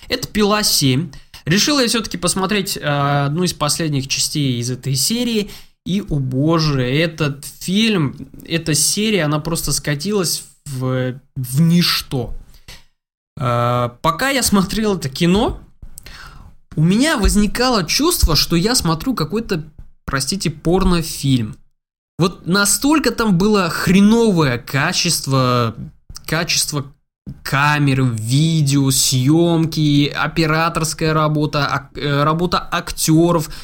Это 0.09 0.27
«Пила 0.27 0.59
7». 0.59 1.13
Решил 1.45 1.79
я 1.79 1.87
все-таки 1.87 2.17
посмотреть 2.17 2.77
одну 2.77 3.43
из 3.43 3.53
последних 3.53 4.09
частей 4.09 4.59
из 4.59 4.69
этой 4.69 4.95
серии– 4.95 5.49
и, 5.85 6.01
о 6.01 6.19
боже, 6.19 6.83
этот 6.83 7.45
фильм, 7.45 8.29
эта 8.45 8.75
серия, 8.75 9.23
она 9.23 9.39
просто 9.39 9.71
скатилась 9.71 10.43
в, 10.65 11.19
в 11.35 11.61
ничто. 11.61 12.33
Э, 13.39 13.89
пока 14.01 14.29
я 14.29 14.43
смотрел 14.43 14.97
это 14.97 15.09
кино, 15.09 15.59
у 16.75 16.83
меня 16.83 17.17
возникало 17.17 17.83
чувство, 17.83 18.35
что 18.35 18.55
я 18.55 18.75
смотрю 18.75 19.15
какой-то, 19.15 19.65
простите, 20.05 20.51
порнофильм. 20.51 21.55
Вот 22.21 22.47
настолько 22.47 23.11
там 23.11 23.37
было 23.37 23.69
хреновое 23.69 24.57
качество, 24.57 25.75
качество 26.25 26.85
камеры, 27.43 28.03
видео, 28.03 28.91
съемки, 28.91 30.07
операторская 30.07 31.13
работа, 31.13 31.89
э, 31.95 32.23
работа 32.23 32.65
актеров– 32.71 33.49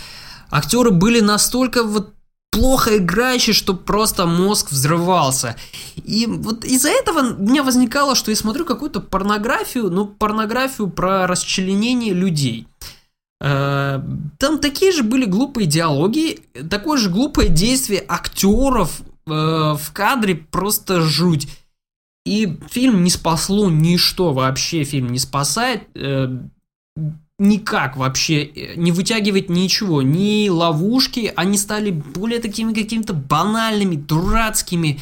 Актеры 0.49 0.91
были 0.91 1.19
настолько 1.19 1.83
вот 1.83 2.13
плохо 2.51 2.97
играющие, 2.97 3.53
что 3.53 3.73
просто 3.73 4.25
мозг 4.25 4.71
взрывался. 4.71 5.55
И 5.95 6.25
вот 6.25 6.63
из-за 6.63 6.89
этого 6.89 7.35
у 7.35 7.43
меня 7.43 7.63
возникало, 7.63 8.15
что 8.15 8.31
я 8.31 8.37
смотрю 8.37 8.65
какую-то 8.65 9.01
порнографию, 9.01 9.91
ну, 9.91 10.07
порнографию 10.07 10.89
про 10.89 11.27
расчленение 11.27 12.13
людей. 12.13 12.67
Э, 13.39 14.01
там 14.39 14.59
такие 14.59 14.91
же 14.91 15.03
были 15.03 15.25
глупые 15.25 15.67
диалоги, 15.67 16.39
такое 16.69 16.97
же 16.97 17.09
глупое 17.09 17.49
действие 17.49 18.03
актеров 18.07 19.01
э, 19.01 19.31
в 19.31 19.91
кадре, 19.93 20.35
просто 20.35 21.01
жуть. 21.01 21.47
И 22.25 22.57
фильм 22.69 23.03
не 23.03 23.09
спасло 23.09 23.69
ничто, 23.69 24.33
вообще 24.33 24.83
фильм 24.83 25.11
не 25.11 25.19
спасает. 25.19 25.83
Э, 25.95 26.27
никак 27.39 27.97
вообще 27.97 28.73
не 28.75 28.91
вытягивать 28.91 29.49
ничего, 29.49 30.01
ни 30.01 30.49
ловушки, 30.49 31.31
они 31.35 31.57
стали 31.59 31.91
более 31.91 32.39
такими 32.39 32.73
какими-то 32.73 33.13
банальными, 33.13 33.95
дурацкими, 33.95 34.99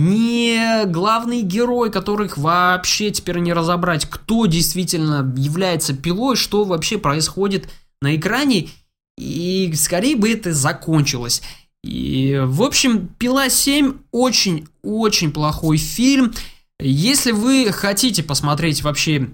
не 0.00 0.86
главный 0.86 1.42
герой, 1.42 1.90
которых 1.90 2.38
вообще 2.38 3.10
теперь 3.10 3.38
не 3.38 3.52
разобрать, 3.52 4.06
кто 4.06 4.46
действительно 4.46 5.32
является 5.36 5.94
пилой, 5.94 6.36
что 6.36 6.64
вообще 6.64 6.98
происходит 6.98 7.68
на 8.00 8.16
экране, 8.16 8.70
и 9.18 9.72
скорее 9.74 10.16
бы 10.16 10.30
это 10.30 10.54
закончилось. 10.54 11.42
И, 11.82 12.40
в 12.42 12.62
общем, 12.62 13.08
«Пила 13.18 13.46
7» 13.48 13.98
очень-очень 14.10 15.32
плохой 15.32 15.76
фильм. 15.76 16.32
Если 16.78 17.32
вы 17.32 17.70
хотите 17.72 18.22
посмотреть 18.22 18.82
вообще 18.82 19.30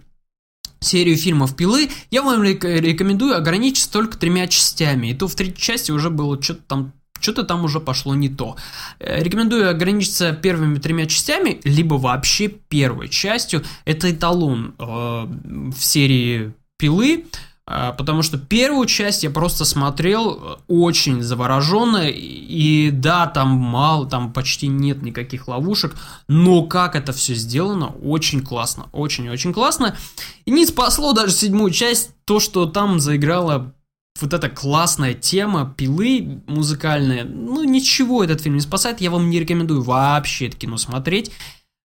серию 0.80 1.16
фильмов 1.16 1.56
«Пилы», 1.56 1.90
я 2.10 2.22
вам 2.22 2.42
рекомендую 2.42 3.36
ограничиться 3.36 3.90
только 3.90 4.18
тремя 4.18 4.46
частями. 4.48 5.08
И 5.08 5.14
то 5.14 5.28
в 5.28 5.34
третьей 5.34 5.60
части 5.60 5.90
уже 5.92 6.10
было 6.10 6.40
что-то 6.42 6.62
там 6.66 6.92
что-то 7.26 7.42
там 7.42 7.64
уже 7.64 7.80
пошло 7.80 8.14
не 8.14 8.28
то. 8.28 8.56
Э, 9.00 9.20
рекомендую 9.20 9.68
ограничиться 9.68 10.32
первыми 10.32 10.78
тремя 10.78 11.06
частями, 11.06 11.60
либо 11.64 11.94
вообще 11.94 12.48
первой 12.48 13.08
частью. 13.08 13.64
Это 13.84 14.12
эталон 14.12 14.74
э, 14.78 14.84
в 14.84 15.78
серии 15.78 16.52
«Пилы». 16.78 17.24
а, 17.68 17.90
потому 17.92 18.22
что 18.22 18.38
первую 18.38 18.86
часть 18.86 19.24
я 19.24 19.30
просто 19.30 19.64
смотрел 19.64 20.34
э, 20.34 20.56
очень 20.68 21.20
завороженно, 21.20 22.04
и 22.06 22.90
да, 22.92 23.26
там 23.26 23.48
мало, 23.48 24.06
там 24.06 24.32
почти 24.32 24.68
нет 24.68 25.02
никаких 25.02 25.48
ловушек, 25.48 25.96
но 26.28 26.62
как 26.62 26.94
это 26.94 27.12
все 27.12 27.34
сделано, 27.34 27.88
очень 27.88 28.42
классно, 28.42 28.86
очень-очень 28.92 29.52
классно. 29.52 29.96
И 30.44 30.52
не 30.52 30.64
спасло 30.64 31.12
даже 31.12 31.32
седьмую 31.32 31.72
часть 31.72 32.12
то, 32.24 32.38
что 32.38 32.66
там 32.66 33.00
заиграла 33.00 33.72
вот 34.20 34.32
эта 34.32 34.48
классная 34.48 35.14
тема 35.14 35.74
пилы 35.76 36.42
музыкальная. 36.46 37.24
Ну, 37.24 37.64
ничего 37.64 38.24
этот 38.24 38.40
фильм 38.40 38.56
не 38.56 38.60
спасает, 38.60 39.00
я 39.00 39.10
вам 39.10 39.30
не 39.30 39.40
рекомендую 39.40 39.82
вообще 39.82 40.48
это 40.48 40.56
кино 40.56 40.76
смотреть. 40.76 41.30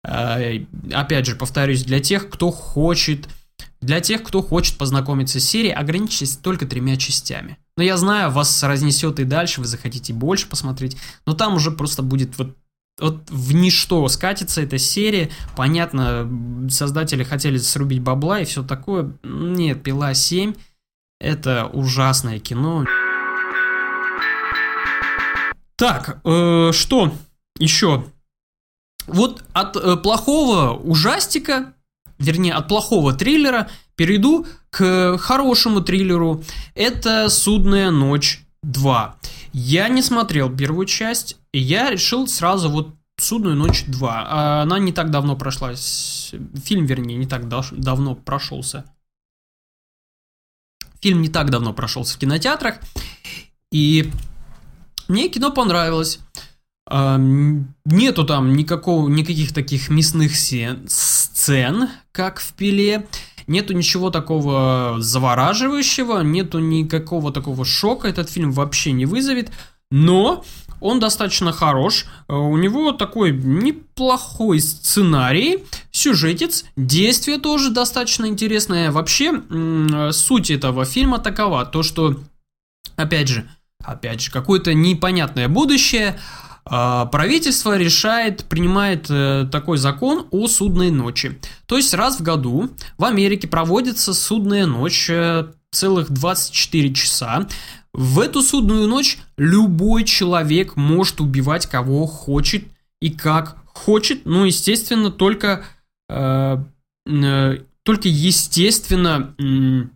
А, 0.03 0.39
опять 0.93 1.25
же, 1.25 1.35
повторюсь, 1.35 1.83
для 1.83 2.00
тех, 2.00 2.29
кто 2.29 2.51
хочет 2.51 3.27
для 3.79 4.00
тех, 4.00 4.21
кто 4.21 4.43
хочет 4.43 4.77
познакомиться 4.77 5.39
с 5.39 5.43
серией, 5.43 5.73
ограничьтесь 5.73 6.38
только 6.38 6.67
тремя 6.67 6.97
частями. 6.97 7.57
Но 7.77 7.83
я 7.83 7.97
знаю, 7.97 8.29
вас 8.29 8.61
разнесет 8.63 9.19
и 9.19 9.23
дальше, 9.23 9.59
вы 9.59 9.67
захотите 9.67 10.13
больше 10.13 10.47
посмотреть, 10.47 10.97
но 11.25 11.33
там 11.33 11.55
уже 11.55 11.71
просто 11.71 12.03
будет 12.03 12.38
вот 12.38 12.55
вот 13.00 13.29
в 13.31 13.53
ничто 13.53 14.07
скатится 14.09 14.61
эта 14.61 14.77
серия. 14.77 15.31
Понятно, 15.55 16.29
создатели 16.69 17.23
хотели 17.23 17.57
срубить 17.57 18.01
бабла 18.01 18.41
и 18.41 18.45
все 18.45 18.63
такое. 18.63 19.13
Нет, 19.23 19.81
Пила 19.81 20.13
7 20.13 20.53
это 21.21 21.67
ужасное 21.67 22.39
кино. 22.39 22.85
Так, 25.75 26.19
э, 26.23 26.71
что 26.73 27.13
еще? 27.57 28.05
Вот 29.07 29.43
от 29.53 29.75
э, 29.77 29.97
плохого 29.97 30.73
ужастика 30.73 31.73
вернее, 32.21 32.53
от 32.53 32.67
плохого 32.67 33.13
триллера 33.13 33.69
перейду 33.95 34.45
к 34.69 35.17
хорошему 35.17 35.81
триллеру. 35.81 36.43
Это 36.75 37.29
«Судная 37.29 37.91
ночь 37.91 38.45
2». 38.65 39.13
Я 39.53 39.89
не 39.89 40.01
смотрел 40.01 40.49
первую 40.49 40.85
часть, 40.85 41.37
и 41.51 41.59
я 41.59 41.89
решил 41.89 42.27
сразу 42.27 42.69
вот 42.69 42.95
«Судную 43.19 43.55
ночь 43.55 43.83
2». 43.87 44.07
А 44.09 44.61
она 44.61 44.79
не 44.79 44.93
так 44.93 45.11
давно 45.11 45.35
прошла, 45.35 45.73
фильм, 45.75 46.85
вернее, 46.85 47.17
не 47.17 47.25
так 47.25 47.47
давно 47.49 48.15
прошелся. 48.15 48.85
Фильм 51.01 51.22
не 51.22 51.29
так 51.29 51.50
давно 51.50 51.74
прошелся 51.74 52.15
в 52.15 52.20
кинотеатрах, 52.20 52.75
и 53.72 54.12
мне 55.08 55.29
кино 55.29 55.51
понравилось. 55.51 56.20
Нету 56.89 58.25
там 58.25 58.53
никакого, 58.53 59.10
никаких 59.10 59.53
таких 59.53 59.89
мясных 59.89 60.34
сцен, 60.36 61.89
как 62.12 62.39
в 62.39 62.53
пиле. 62.53 63.08
Нету 63.48 63.74
ничего 63.74 64.12
такого 64.12 64.98
завораживающего, 65.00 66.22
нету 66.22 66.60
никакого 66.60 67.34
такого 67.34 67.65
шока 67.65 68.08
этот 68.08 68.29
фильм 68.29 68.51
вообще 68.51 68.91
не 68.91 69.05
вызовет. 69.05 69.51
Но 69.89 70.46
он 70.81 71.00
достаточно 71.00 71.53
хорош, 71.53 72.05
э, 72.27 72.33
у 72.33 72.57
него 72.57 72.91
такой 72.91 73.31
неплохой 73.31 74.59
сценарий, 74.59 75.63
сюжетец, 75.91 76.65
действие 76.75 77.38
тоже 77.38 77.71
достаточно 77.71 78.25
интересное. 78.25 78.91
Вообще, 78.91 79.31
суть 80.11 80.51
этого 80.51 80.83
фильма 80.83 81.19
такова, 81.19 81.65
то 81.65 81.83
что, 81.83 82.19
опять 82.97 83.29
же, 83.29 83.47
опять 83.83 84.21
же, 84.21 84.31
какое-то 84.31 84.73
непонятное 84.73 85.47
будущее, 85.47 86.19
а, 86.63 87.05
правительство 87.07 87.77
решает, 87.77 88.45
принимает 88.45 89.08
э, 89.10 89.47
такой 89.51 89.77
закон 89.77 90.27
о 90.32 90.47
судной 90.47 90.91
ночи. 90.91 91.39
То 91.65 91.77
есть 91.77 91.93
раз 91.93 92.19
в 92.19 92.23
году 92.23 92.69
в 92.97 93.06
Америке 93.06 93.47
проводится 93.47 94.13
судная 94.13 94.67
ночь 94.67 95.10
э, 95.10 95.47
целых 95.71 96.12
24 96.12 96.93
часа. 96.93 97.47
В 97.93 98.19
эту 98.19 98.41
судную 98.41 98.88
ночь 98.88 99.17
любой 99.38 100.04
человек 100.06 100.75
может 100.75 101.19
убивать 101.21 101.65
кого 101.67 102.06
хочет 102.06 102.65
и 103.01 103.10
как 103.10 103.58
хочет, 103.67 104.25
ну, 104.25 104.45
естественно, 104.45 105.12
только, 105.12 105.65
э, 106.10 106.58
э, 107.06 107.58
только 107.84 108.08
естественно, 108.08 109.36
э, 109.38 109.88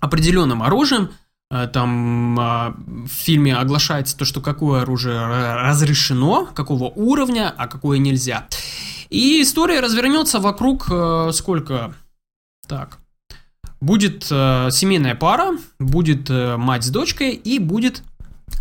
определенным 0.00 0.62
оружием, 0.62 1.10
Э, 1.50 1.66
там 1.66 2.38
а, 2.38 2.74
в 2.76 3.08
фильме 3.08 3.56
оглашается 3.56 4.16
то, 4.16 4.24
что 4.24 4.40
какое 4.40 4.82
оружие 4.82 5.18
разрешено, 5.26 6.46
какого 6.46 6.84
уровня, 6.84 7.52
а 7.56 7.66
какое 7.66 7.98
нельзя. 7.98 8.46
И 9.08 9.42
история 9.42 9.80
развернется 9.80 10.38
вокруг 10.38 10.86
э, 10.90 11.30
сколько? 11.32 11.94
Так. 12.68 12.99
Будет 13.80 14.26
э, 14.30 14.68
семейная 14.70 15.14
пара, 15.14 15.56
будет 15.78 16.28
мать 16.28 16.84
с 16.84 16.90
дочкой 16.90 17.32
и 17.32 17.58
будет 17.58 18.02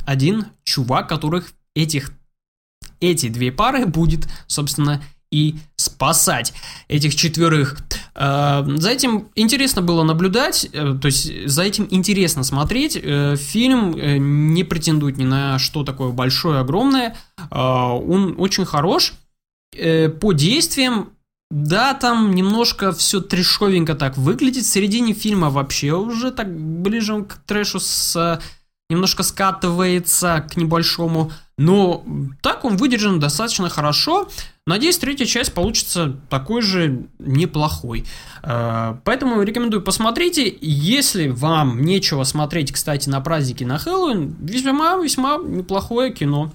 один 0.05 0.45
чувак, 0.63 1.09
которых 1.09 1.51
этих 1.75 2.11
эти 2.99 3.29
две 3.29 3.51
пары 3.51 3.85
будет, 3.85 4.27
собственно, 4.47 5.01
и 5.31 5.55
спасать 5.75 6.53
этих 6.87 7.15
четверых. 7.15 7.77
Э, 8.15 8.63
за 8.65 8.89
этим 8.89 9.29
интересно 9.35 9.81
было 9.81 10.03
наблюдать, 10.03 10.67
э, 10.73 10.97
то 10.99 11.05
есть 11.05 11.47
за 11.47 11.63
этим 11.63 11.87
интересно 11.91 12.43
смотреть. 12.43 12.99
Э, 13.01 13.35
фильм 13.35 13.91
не 14.53 14.63
претендует 14.63 15.17
ни 15.17 15.25
на 15.25 15.59
что 15.59 15.83
такое 15.83 16.09
большое, 16.09 16.59
огромное. 16.59 17.15
Он 17.51 18.35
очень 18.37 18.65
хорош. 18.65 19.13
По 19.71 20.33
действиям 20.33 21.11
да, 21.51 21.95
там 21.95 22.35
немножко 22.35 22.91
все 22.91 23.21
трешовенько 23.21 23.95
так 23.95 24.17
выглядит. 24.17 24.65
В 24.65 24.69
середине 24.69 25.13
фильма 25.13 25.49
вообще 25.49 25.93
уже 25.93 26.31
так 26.31 26.47
ближе 26.55 27.23
к 27.23 27.37
трэшу 27.45 27.79
с 27.79 28.39
немножко 28.89 29.23
скатывается 29.23 30.45
к 30.49 30.57
небольшому. 30.57 31.31
Но 31.57 32.03
так 32.41 32.65
он 32.65 32.77
выдержан 32.77 33.19
достаточно 33.19 33.69
хорошо. 33.69 34.27
Надеюсь, 34.65 34.97
третья 34.97 35.25
часть 35.25 35.53
получится 35.53 36.15
такой 36.29 36.61
же 36.61 37.07
неплохой. 37.19 38.05
Э, 38.43 38.95
поэтому 39.03 39.41
рекомендую 39.41 39.81
посмотрите. 39.81 40.55
Если 40.61 41.27
вам 41.27 41.81
нечего 41.83 42.23
смотреть, 42.23 42.71
кстати, 42.71 43.09
на 43.09 43.21
праздники 43.21 43.63
на 43.63 43.77
Хэллоуин, 43.77 44.35
весьма-весьма 44.41 45.37
неплохое 45.37 46.13
кино. 46.13 46.51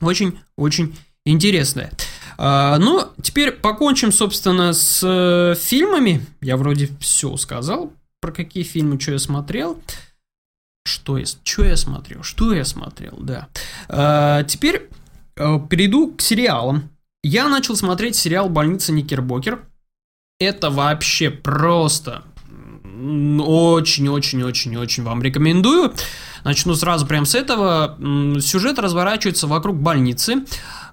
Очень-очень 0.00 0.94
интересное. 1.24 1.90
Э, 2.38 2.76
ну, 2.78 3.08
теперь 3.22 3.52
покончим, 3.52 4.12
собственно, 4.12 4.72
с 4.72 5.00
э, 5.02 5.54
фильмами. 5.58 6.24
Я 6.40 6.56
вроде 6.56 6.90
все 7.00 7.36
сказал, 7.36 7.92
про 8.20 8.32
какие 8.32 8.64
фильмы, 8.64 9.00
что 9.00 9.12
я 9.12 9.18
смотрел. 9.18 9.80
Что 10.86 11.18
я, 11.18 11.24
что 11.42 11.64
я 11.64 11.76
смотрел? 11.76 12.22
Что 12.22 12.54
я 12.54 12.64
смотрел, 12.64 13.16
да. 13.18 13.48
А, 13.88 14.44
теперь 14.44 14.88
а, 15.36 15.58
перейду 15.58 16.12
к 16.12 16.22
сериалам. 16.22 16.90
Я 17.24 17.48
начал 17.48 17.74
смотреть 17.74 18.14
сериал 18.14 18.48
«Больница 18.48 18.92
Никербокер». 18.92 19.64
Это 20.38 20.70
вообще 20.70 21.30
просто 21.30 22.22
очень-очень-очень-очень 22.84 25.02
вам 25.02 25.22
рекомендую. 25.22 25.92
Начну 26.44 26.74
сразу 26.74 27.06
прям 27.06 27.26
с 27.26 27.34
этого. 27.34 27.98
Сюжет 28.40 28.78
разворачивается 28.78 29.46
вокруг 29.46 29.76
больницы. 29.76 30.44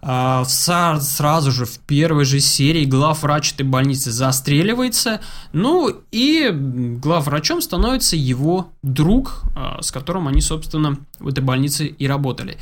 А, 0.06 0.44
сразу 0.46 1.52
же 1.52 1.66
в 1.66 1.80
первой 1.80 2.26
же 2.26 2.42
серии 2.42 2.84
главврач 2.84 3.54
этой 3.54 3.66
больницы 3.66 4.12
застреливается. 4.12 5.22
Ну 5.54 5.96
и 6.12 6.50
главврачом 6.52 7.62
становится 7.62 8.18
его 8.18 8.72
друг, 8.82 9.44
а, 9.56 9.82
с 9.82 9.92
которым 9.92 10.28
они, 10.28 10.42
собственно, 10.42 10.98
в 11.20 11.30
этой 11.30 11.42
больнице 11.42 11.88
и 11.88 12.06
работали. 12.06 12.58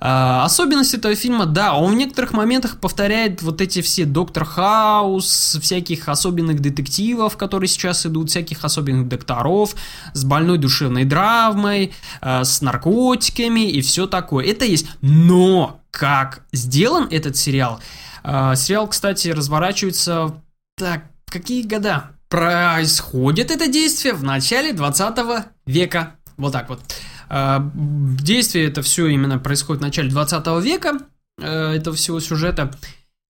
А, 0.00 0.44
особенность 0.44 0.92
этого 0.92 1.14
фильма, 1.14 1.46
да, 1.46 1.74
он 1.74 1.92
в 1.92 1.94
некоторых 1.94 2.32
моментах 2.32 2.78
повторяет 2.78 3.40
вот 3.40 3.60
эти 3.62 3.80
все 3.80 4.04
Доктор 4.04 4.44
Хаус, 4.44 5.58
всяких 5.62 6.08
особенных 6.08 6.60
детективов, 6.60 7.38
которые 7.38 7.68
сейчас 7.68 8.04
идут, 8.04 8.28
всяких 8.28 8.64
особенных 8.64 9.08
докторов, 9.08 9.76
с 10.12 10.24
больной 10.24 10.58
душевной 10.58 11.08
травмой, 11.08 11.92
э, 12.20 12.44
с 12.44 12.60
наркотиками 12.60 13.70
и 13.70 13.80
все 13.80 14.06
такое. 14.06 14.44
Это 14.44 14.64
есть. 14.64 14.86
Но 15.00 15.81
как 15.92 16.42
сделан 16.52 17.06
этот 17.10 17.36
сериал? 17.36 17.80
Э, 18.24 18.54
сериал, 18.56 18.88
кстати, 18.88 19.28
разворачивается... 19.28 20.42
Так, 20.76 21.04
какие 21.26 21.62
года? 21.62 22.10
Происходит 22.28 23.50
это 23.50 23.68
действие 23.68 24.14
в 24.14 24.24
начале 24.24 24.72
20 24.72 25.46
века. 25.66 26.16
Вот 26.36 26.52
так 26.52 26.68
вот. 26.68 26.80
А, 27.28 27.70
действие 27.74 28.66
это 28.66 28.82
все 28.82 29.06
именно 29.06 29.38
происходит 29.38 29.80
в 29.80 29.84
начале 29.84 30.10
20 30.10 30.46
века, 30.62 30.98
э, 31.38 31.72
этого 31.76 31.96
всего 31.96 32.20
сюжета. 32.20 32.74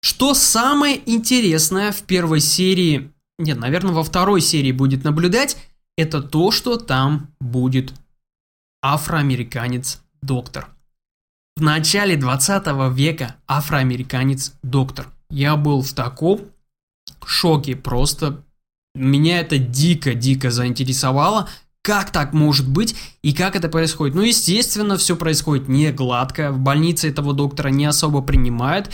Что 0.03 0.35
самое 0.35 1.01
интересное 1.07 1.93
в 1.93 2.03
первой 2.03 2.41
серии, 2.41 3.13
нет, 3.39 3.59
наверное, 3.59 3.93
во 3.93 4.03
второй 4.03 4.41
серии 4.41 4.73
будет 4.73 5.05
наблюдать, 5.05 5.57
это 5.97 6.21
то, 6.21 6.51
что 6.51 6.79
там 6.79 7.29
будет 7.41 7.93
афроамериканец-доктор. 8.83 10.69
В 11.57 11.63
начале 11.63 12.17
20 12.17 12.67
века 12.95 13.37
афроамериканец-доктор. 13.47 15.09
Я 15.31 15.57
был 15.57 15.83
в 15.83 15.93
таком 15.93 16.41
шоке, 17.25 17.77
просто 17.77 18.43
меня 18.95 19.41
это 19.41 19.59
дико-дико 19.59 20.51
заинтересовало, 20.51 21.49
как 21.83 22.11
так 22.11 22.33
может 22.33 22.69
быть 22.69 22.97
и 23.23 23.33
как 23.33 23.55
это 23.57 23.69
происходит. 23.69 24.15
Ну, 24.15 24.23
естественно, 24.23 24.97
все 24.97 25.17
происходит 25.17 25.69
не 25.69 25.93
гладко, 25.93 26.53
в 26.53 26.59
больнице 26.59 27.09
этого 27.09 27.35
доктора 27.35 27.69
не 27.69 27.85
особо 27.85 28.23
принимают, 28.23 28.91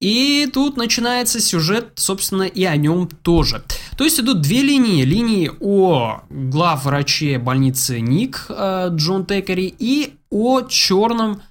и 0.00 0.48
тут 0.52 0.78
начинается 0.78 1.40
сюжет, 1.40 1.92
собственно, 1.96 2.44
и 2.44 2.64
о 2.64 2.76
нем 2.76 3.06
тоже. 3.06 3.62
То 3.98 4.04
есть 4.04 4.18
идут 4.18 4.40
две 4.40 4.62
линии. 4.62 5.04
Линии 5.04 5.50
о 5.60 6.22
главвраче 6.30 7.38
больницы 7.38 8.00
Ник 8.00 8.46
э, 8.48 8.88
Джон 8.92 9.26
Текери 9.26 9.74
и 9.78 10.14
о 10.30 10.62
черном 10.62 11.42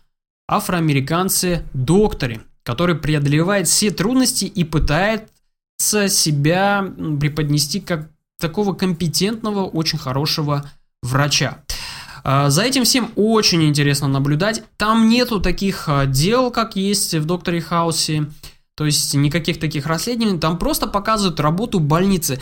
афроамериканце 0.50 1.66
докторе, 1.74 2.42
который 2.64 2.96
преодолевает 2.96 3.68
все 3.68 3.92
трудности 3.92 4.46
и 4.46 4.64
пытается 4.64 6.08
себя 6.08 6.86
преподнести 7.20 7.80
как 7.80 8.10
такого 8.40 8.74
компетентного, 8.74 9.66
очень 9.66 10.00
хорошего 10.00 10.70
врача. 11.02 11.64
А, 12.24 12.50
за 12.50 12.64
этим 12.64 12.84
всем 12.84 13.12
очень 13.16 13.64
интересно 13.64 14.08
наблюдать. 14.08 14.64
Там 14.78 15.08
нету 15.08 15.40
таких 15.40 15.88
а, 15.88 16.06
дел, 16.06 16.52
как 16.52 16.76
есть 16.76 17.14
в 17.14 17.26
Докторе 17.26 17.62
Хаусе. 17.62 18.26
То 18.76 18.86
есть 18.86 19.14
никаких 19.14 19.60
таких 19.60 19.86
расследований. 19.86 20.40
Там 20.40 20.58
просто 20.58 20.88
показывают 20.88 21.40
работу 21.40 21.80
больницы. 21.80 22.40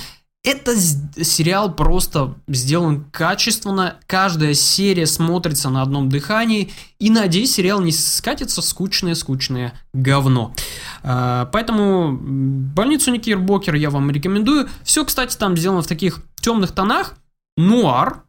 Это 0.48 0.80
сериал 0.80 1.76
просто 1.76 2.36
сделан 2.48 3.04
качественно. 3.12 3.98
Каждая 4.06 4.54
серия 4.54 5.06
смотрится 5.06 5.70
на 5.70 5.82
одном 5.82 6.08
дыхании. 6.08 6.72
И 7.00 7.10
надеюсь, 7.10 7.52
сериал 7.52 7.82
не 7.82 7.92
скатится 7.92 8.62
в 8.62 8.64
скучное-скучное 8.64 9.74
говно. 9.92 10.56
А, 11.04 11.50
поэтому 11.52 12.18
больницу 12.18 13.12
Никербокер 13.12 13.76
я 13.76 13.90
вам 13.90 14.10
рекомендую. 14.10 14.70
Все, 14.84 15.04
кстати, 15.04 15.36
там 15.36 15.58
сделано 15.58 15.82
в 15.82 15.88
таких 15.88 16.24
темных 16.40 16.72
тонах. 16.72 17.16
Нуар, 17.58 18.24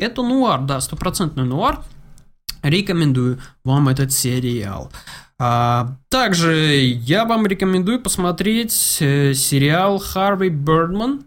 это 0.00 0.22
нуар, 0.22 0.62
да, 0.62 0.80
стопроцентный 0.80 1.44
нуар. 1.44 1.84
Рекомендую 2.64 3.40
вам 3.62 3.88
этот 3.88 4.10
сериал. 4.10 4.90
А, 5.42 5.96
также 6.10 6.76
я 6.82 7.24
вам 7.24 7.46
рекомендую 7.46 7.98
посмотреть 8.02 8.98
э, 9.00 9.32
сериал 9.32 9.98
Харви 9.98 10.50
Бердман. 10.50 11.24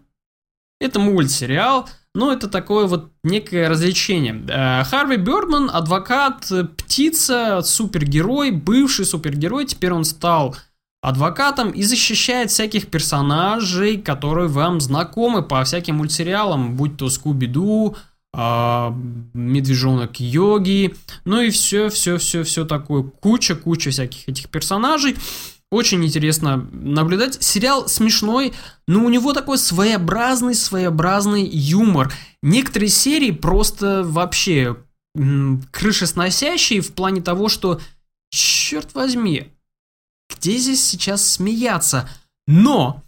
Это 0.80 1.00
мультсериал, 1.00 1.88
но 2.14 2.32
это 2.32 2.48
такое 2.48 2.86
вот 2.86 3.10
некое 3.24 3.68
развлечение. 3.68 4.40
Э, 4.48 4.84
Харви 4.84 5.16
Бердман, 5.16 5.68
адвокат, 5.68 6.48
птица, 6.76 7.60
супергерой, 7.62 8.52
бывший 8.52 9.04
супергерой, 9.04 9.66
теперь 9.66 9.92
он 9.92 10.04
стал 10.04 10.54
адвокатом 11.02 11.70
и 11.70 11.82
защищает 11.82 12.52
всяких 12.52 12.86
персонажей, 12.86 14.00
которые 14.00 14.46
вам 14.46 14.80
знакомы 14.80 15.42
по 15.42 15.64
всяким 15.64 15.96
мультсериалам, 15.96 16.76
будь 16.76 16.96
то 16.96 17.06
Скуби-Ду, 17.06 17.96
а, 17.96 18.13
медвежонок 18.36 20.18
Йоги, 20.18 20.94
ну 21.24 21.40
и 21.40 21.50
все, 21.50 21.88
все, 21.88 22.18
все, 22.18 22.42
все 22.42 22.64
такое, 22.64 23.02
куча, 23.02 23.54
куча 23.54 23.90
всяких 23.90 24.28
этих 24.28 24.48
персонажей. 24.48 25.16
Очень 25.70 26.04
интересно 26.04 26.68
наблюдать. 26.72 27.42
Сериал 27.42 27.88
смешной, 27.88 28.52
но 28.86 29.04
у 29.04 29.08
него 29.08 29.32
такой 29.32 29.58
своеобразный, 29.58 30.54
своеобразный 30.54 31.44
юмор. 31.44 32.12
Некоторые 32.42 32.90
серии 32.90 33.32
просто 33.32 34.02
вообще 34.04 34.76
крышесносящие 35.70 36.80
в 36.80 36.92
плане 36.92 37.22
того, 37.22 37.48
что, 37.48 37.80
черт 38.30 38.94
возьми, 38.94 39.52
где 40.28 40.56
здесь 40.58 40.84
сейчас 40.84 41.26
смеяться? 41.26 42.08
Но 42.46 43.02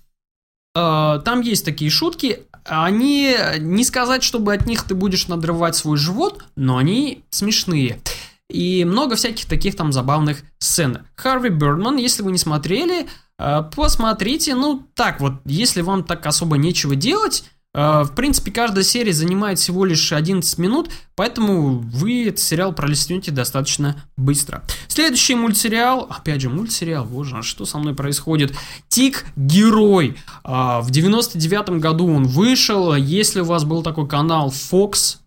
э, 0.75 1.21
там 1.25 1.41
есть 1.41 1.65
такие 1.65 1.91
шутки, 1.91 2.47
они, 2.69 3.37
не 3.59 3.85
сказать, 3.85 4.23
чтобы 4.23 4.55
от 4.55 4.67
них 4.67 4.85
ты 4.85 4.95
будешь 4.95 5.29
надрывать 5.29 5.77
свой 5.77 5.97
живот, 5.97 6.45
но 6.57 6.77
они 6.77 7.25
смешные. 7.31 8.01
И 8.49 8.85
много 8.85 9.17
всяких 9.17 9.47
таких 9.47 9.77
там 9.77 9.93
забавных 9.93 10.43
сцен. 10.59 11.07
Харви 11.17 11.51
Бердман, 11.51 11.97
если 11.97 12.23
вы 12.23 12.33
не 12.33 12.39
смотрели, 12.39 13.07
э, 13.39 13.63
посмотрите. 13.75 14.55
Ну, 14.55 14.87
так 14.95 15.21
вот, 15.21 15.35
если 15.45 15.81
вам 15.81 16.05
так 16.05 16.27
особо 16.27 16.57
нечего 16.57 16.95
делать, 16.95 17.45
в 17.77 18.13
принципе, 18.17 18.51
каждая 18.51 18.85
серия 18.85 19.13
занимает 19.13 19.59
всего 19.59 19.85
лишь 19.85 20.11
11 20.11 20.57
минут, 20.57 20.91
поэтому 21.15 21.79
вы 21.81 22.29
этот 22.29 22.41
сериал 22.41 22.73
пролистнете 22.73 23.31
достаточно 23.31 24.03
быстро. 24.17 24.63
Следующий 24.89 25.35
мультсериал, 25.35 26.07
опять 26.09 26.41
же 26.41 26.49
мультсериал, 26.49 27.05
боже, 27.05 27.37
а 27.37 27.43
что 27.43 27.67
со 27.67 27.77
мной 27.77 27.95
происходит? 27.95 28.57
Тик 28.89 29.27
Герой. 29.37 30.17
Э, 30.43 30.81
в 30.81 30.91
99 30.91 31.79
году 31.79 32.07
он 32.07 32.27
вышел. 32.27 32.95
Если 32.95 33.41
у 33.41 33.45
вас 33.45 33.65
был 33.65 33.83
такой 33.83 34.09
канал 34.09 34.49
Fox, 34.49 35.19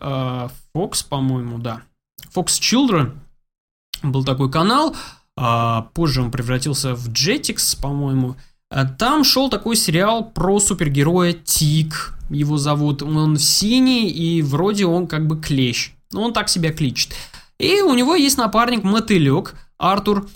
э, 0.00 0.48
Fox, 0.74 1.06
по-моему, 1.06 1.58
да, 1.58 1.82
Fox 2.34 2.46
Children, 2.60 3.12
был 4.02 4.24
такой 4.24 4.50
канал, 4.50 4.96
позже 5.92 6.22
он 6.22 6.30
превратился 6.30 6.94
в 6.94 7.08
Jetix, 7.10 7.80
по-моему, 7.80 8.36
Э, 8.36 8.47
там 8.70 9.24
шел 9.24 9.48
такой 9.48 9.76
сериал 9.76 10.30
про 10.30 10.60
супергероя 10.60 11.32
Тик, 11.32 12.14
его 12.30 12.58
зовут. 12.58 13.02
Он 13.02 13.38
синий 13.38 14.10
и 14.10 14.42
вроде 14.42 14.86
он 14.86 15.06
как 15.06 15.26
бы 15.26 15.40
клещ. 15.40 15.92
Но 16.12 16.22
он 16.22 16.32
так 16.32 16.48
себя 16.48 16.72
кличет. 16.72 17.12
И 17.58 17.80
у 17.80 17.94
него 17.94 18.14
есть 18.14 18.38
напарник 18.38 18.84
мотылек 18.84 19.54
Артур. 19.78 20.28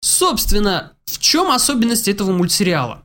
Собственно, 0.00 0.92
в 1.06 1.18
чем 1.18 1.50
особенность 1.50 2.08
этого 2.08 2.32
мультсериала? 2.32 3.02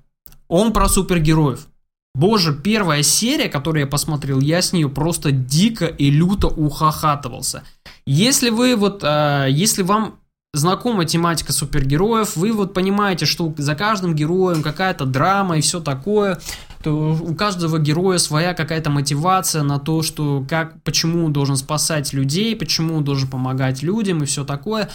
Он 0.47 0.73
про 0.73 0.87
супергероев. 0.87 1.67
Боже, 2.15 2.53
первая 2.53 3.03
серия, 3.03 3.49
которую 3.49 3.81
я 3.81 3.87
посмотрел, 3.87 4.39
я 4.39 4.61
с 4.61 4.73
нее 4.73 4.89
просто 4.89 5.31
дико 5.31 5.85
и 5.85 6.09
люто 6.09 6.47
ухахатывался. 6.47 7.63
Если 8.05 8.49
вы 8.49 8.75
вот, 8.75 9.03
э, 9.03 9.47
если 9.49 9.83
вам 9.83 10.18
знакома 10.53 11.05
тематика 11.05 11.53
супергероев, 11.53 12.35
вы 12.35 12.51
вот 12.51 12.73
понимаете, 12.73 13.25
что 13.25 13.53
за 13.57 13.75
каждым 13.75 14.15
героем 14.15 14.63
какая-то 14.63 15.05
драма 15.05 15.57
и 15.57 15.61
все 15.61 15.79
такое, 15.79 16.39
то 16.83 17.17
у 17.21 17.35
каждого 17.35 17.77
героя 17.77 18.17
своя 18.17 18.53
какая-то 18.53 18.89
мотивация 18.89 19.63
на 19.63 19.79
то, 19.79 20.01
что 20.01 20.45
как, 20.49 20.81
почему 20.83 21.25
он 21.25 21.33
должен 21.33 21.55
спасать 21.55 22.13
людей, 22.13 22.55
почему 22.55 22.95
он 22.95 23.03
должен 23.03 23.29
помогать 23.29 23.83
людям 23.83 24.23
и 24.23 24.25
все 24.25 24.43
такое. 24.43 24.89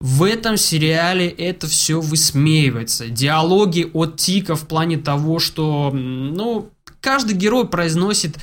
В 0.00 0.24
этом 0.24 0.56
сериале 0.56 1.28
это 1.28 1.66
все 1.66 2.00
высмеивается. 2.00 3.08
Диалоги 3.08 3.90
от 3.92 4.16
Тика 4.16 4.56
в 4.56 4.66
плане 4.66 4.96
того, 4.96 5.38
что, 5.38 5.90
ну, 5.92 6.70
каждый 7.00 7.36
герой 7.36 7.68
произносит 7.68 8.38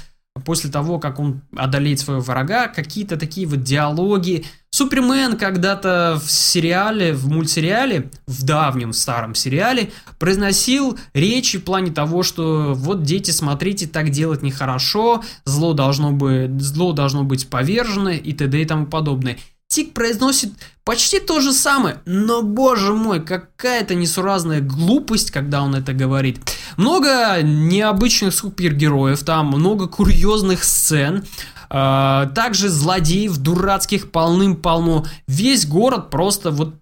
после 0.46 0.70
того, 0.70 1.00
как 1.00 1.20
он 1.20 1.42
одолеет 1.56 2.00
своего 2.00 2.22
врага, 2.22 2.68
какие-то 2.68 3.18
такие 3.18 3.48
вот 3.48 3.64
диалоги. 3.64 4.46
Супермен 4.78 5.38
когда-то 5.38 6.22
в 6.24 6.30
сериале, 6.30 7.12
в 7.12 7.28
мультсериале, 7.30 8.12
в 8.28 8.44
давнем 8.44 8.94
старом 8.94 9.34
сериале, 9.34 9.92
произносил 10.20 11.00
речи 11.16 11.58
в 11.58 11.64
плане 11.64 11.92
того, 11.92 12.22
что 12.22 12.76
вот 12.76 13.02
дети, 13.02 13.32
смотрите, 13.32 13.88
так 13.88 14.12
делать 14.12 14.44
нехорошо, 14.44 15.24
зло 15.46 15.74
должно, 15.74 16.12
быть, 16.12 16.62
зло 16.62 16.94
должно 16.94 17.24
быть 17.24 17.50
повержено 17.50 18.12
и 18.12 18.34
т.д. 18.34 18.62
и 18.62 18.66
тому 18.66 18.86
подобное. 18.86 19.40
Тик 19.68 19.94
произносит 19.94 20.54
почти 20.86 21.20
то 21.20 21.42
же 21.42 21.54
самое, 21.54 21.98
но, 22.06 22.44
боже 22.44 22.94
мой, 22.94 23.20
какая-то 23.20 23.96
несуразная 23.96 24.62
глупость, 24.62 25.32
когда 25.32 25.64
он 25.64 25.74
это 25.74 25.94
говорит. 25.94 26.40
Много 26.78 27.42
необычных 27.42 28.32
супергероев, 28.32 29.24
там 29.24 29.48
много 29.48 29.88
курьезных 29.88 30.64
сцен, 30.64 31.26
также 31.70 32.70
злодеев 32.70 33.38
дурацких 33.38 34.12
полным-полно. 34.12 35.06
Весь 35.28 35.66
город 35.66 36.10
просто 36.10 36.52
вот, 36.52 36.76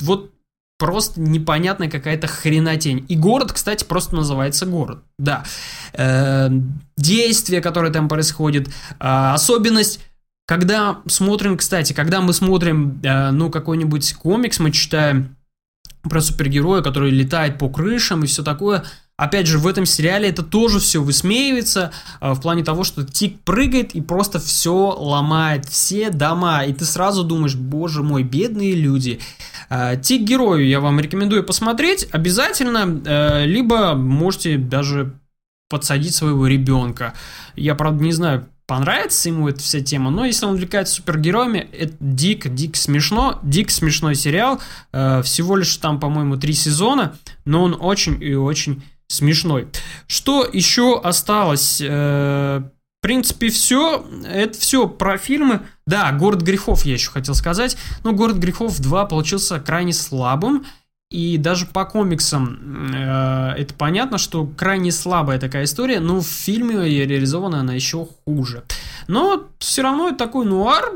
вот 0.00 0.34
просто 0.78 1.20
непонятная 1.20 1.88
какая-то 1.88 2.26
хренотень. 2.26 3.04
И 3.08 3.16
город, 3.16 3.52
кстати, 3.52 3.84
просто 3.84 4.16
называется 4.16 4.66
город. 4.66 5.02
Да. 5.18 5.44
Э, 5.92 6.50
действие, 6.96 7.60
которое 7.60 7.92
там 7.92 8.08
происходит, 8.08 8.68
э, 8.68 8.72
особенность 9.00 10.00
когда 10.46 11.00
смотрим, 11.06 11.56
кстати, 11.56 11.94
когда 11.94 12.20
мы 12.20 12.34
смотрим, 12.34 13.00
э, 13.02 13.30
ну, 13.30 13.50
какой-нибудь 13.50 14.12
комикс, 14.14 14.58
мы 14.58 14.72
читаем 14.72 15.36
про 16.02 16.20
супергероя, 16.20 16.82
который 16.82 17.10
летает 17.10 17.58
по 17.58 17.70
крышам 17.70 18.24
и 18.24 18.26
все 18.26 18.42
такое. 18.42 18.84
Опять 19.16 19.46
же, 19.46 19.58
в 19.58 19.68
этом 19.68 19.86
сериале 19.86 20.28
это 20.28 20.42
тоже 20.42 20.80
все 20.80 21.00
высмеивается 21.00 21.92
э, 22.20 22.32
в 22.32 22.40
плане 22.40 22.64
того, 22.64 22.82
что 22.82 23.04
Тик 23.04 23.38
прыгает 23.42 23.94
и 23.94 24.00
просто 24.00 24.40
все 24.40 24.90
ломает, 24.90 25.66
все 25.66 26.10
дома. 26.10 26.64
И 26.64 26.72
ты 26.72 26.84
сразу 26.84 27.22
думаешь, 27.22 27.54
боже 27.54 28.02
мой, 28.02 28.24
бедные 28.24 28.74
люди. 28.74 29.20
Э, 29.70 29.96
Тик 30.02 30.22
герою 30.22 30.66
я 30.66 30.80
вам 30.80 30.98
рекомендую 30.98 31.44
посмотреть 31.44 32.08
обязательно, 32.10 33.02
э, 33.06 33.46
либо 33.46 33.94
можете 33.94 34.58
даже 34.58 35.14
подсадить 35.70 36.14
своего 36.14 36.48
ребенка. 36.48 37.14
Я, 37.54 37.76
правда, 37.76 38.02
не 38.02 38.12
знаю, 38.12 38.48
понравится 38.66 39.28
ему 39.28 39.48
эта 39.48 39.60
вся 39.60 39.80
тема, 39.80 40.10
но 40.10 40.24
если 40.24 40.44
он 40.46 40.54
увлекается 40.54 40.94
супергероями, 40.94 41.68
это 41.70 41.94
дико, 42.00 42.48
дико 42.48 42.76
смешно, 42.76 43.38
дико 43.44 43.70
смешной 43.70 44.14
сериал, 44.14 44.60
всего 44.90 45.56
лишь 45.56 45.76
там, 45.76 46.00
по-моему, 46.00 46.36
три 46.36 46.54
сезона, 46.54 47.16
но 47.44 47.62
он 47.62 47.76
очень 47.78 48.22
и 48.22 48.34
очень 48.34 48.82
смешной. 49.14 49.68
Что 50.06 50.48
еще 50.50 51.00
осталось? 51.00 51.80
Э, 51.80 52.60
в 52.60 53.02
принципе, 53.02 53.48
все. 53.48 54.04
Это 54.26 54.58
все 54.58 54.88
про 54.88 55.18
фильмы. 55.18 55.62
Да, 55.86 56.10
«Город 56.12 56.42
грехов» 56.42 56.84
я 56.84 56.94
еще 56.94 57.10
хотел 57.10 57.34
сказать. 57.34 57.76
Но 58.02 58.12
«Город 58.12 58.36
грехов 58.36 58.80
2» 58.80 59.08
получился 59.08 59.60
крайне 59.60 59.92
слабым. 59.92 60.64
И 61.10 61.38
даже 61.38 61.66
по 61.66 61.84
комиксам 61.84 62.92
э, 62.92 63.52
это 63.58 63.72
понятно, 63.74 64.18
что 64.18 64.46
крайне 64.46 64.90
слабая 64.90 65.38
такая 65.38 65.64
история, 65.64 66.00
но 66.00 66.20
в 66.20 66.26
фильме 66.26 66.88
реализована 67.04 67.60
она 67.60 67.74
еще 67.74 68.08
хуже. 68.24 68.64
Но 69.06 69.44
все 69.60 69.82
равно 69.82 70.08
это 70.08 70.16
такой 70.16 70.44
нуар, 70.44 70.92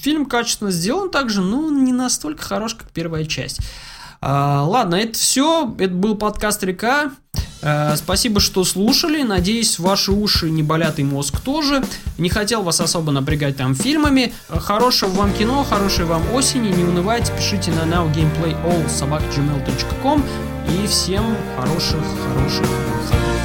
фильм 0.00 0.26
качественно 0.26 0.72
сделан 0.72 1.10
также, 1.10 1.42
но 1.42 1.70
не 1.70 1.92
настолько 1.92 2.42
хорош, 2.42 2.74
как 2.74 2.90
первая 2.90 3.24
часть. 3.24 3.60
А, 4.20 4.64
ладно, 4.64 4.94
это 4.94 5.18
все. 5.18 5.74
Это 5.78 5.94
был 5.94 6.16
подкаст 6.16 6.62
«Река». 6.64 7.12
А, 7.62 7.96
спасибо, 7.96 8.40
что 8.40 8.64
слушали. 8.64 9.22
Надеюсь, 9.22 9.78
ваши 9.78 10.12
уши 10.12 10.50
не 10.50 10.62
болят 10.62 10.98
и 10.98 11.04
мозг 11.04 11.40
тоже. 11.40 11.82
Не 12.18 12.28
хотел 12.28 12.62
вас 12.62 12.78
особо 12.80 13.12
напрягать 13.12 13.56
там 13.56 13.74
фильмами. 13.74 14.34
Хорошего 14.48 15.08
вам 15.10 15.32
кино, 15.32 15.64
хорошей 15.64 16.04
вам 16.04 16.22
осени. 16.34 16.74
Не 16.74 16.84
унывайте, 16.84 17.32
пишите 17.36 17.70
на 17.70 17.82
nowgameplayall.gmail.com 17.82 20.24
И 20.68 20.86
всем 20.86 21.36
хороших, 21.56 22.04
хороших 22.28 22.66
выходов. 22.66 23.41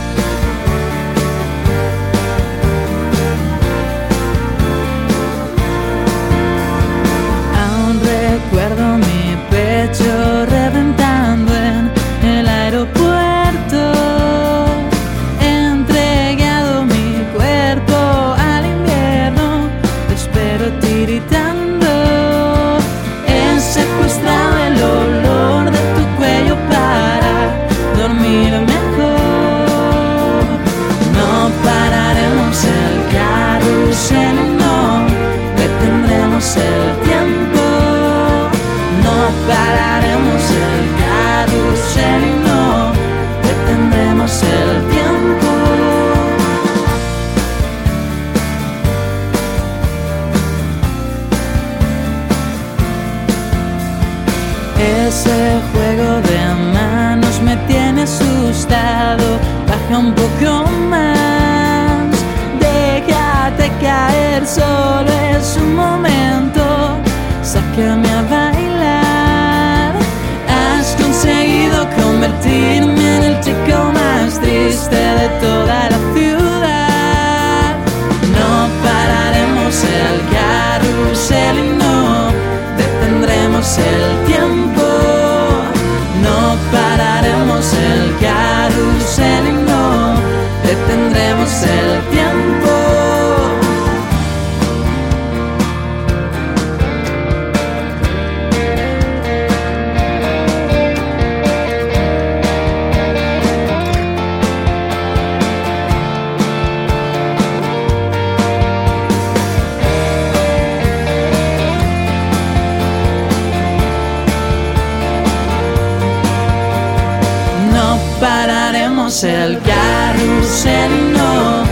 El 119.24 119.58
carrusel 119.60 121.14
no 121.14 121.64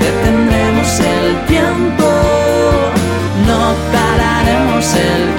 detendremos 0.00 1.00
el 1.00 1.46
tiempo. 1.46 2.04
No 3.46 3.74
pararemos 3.92 4.94
el 4.94 5.33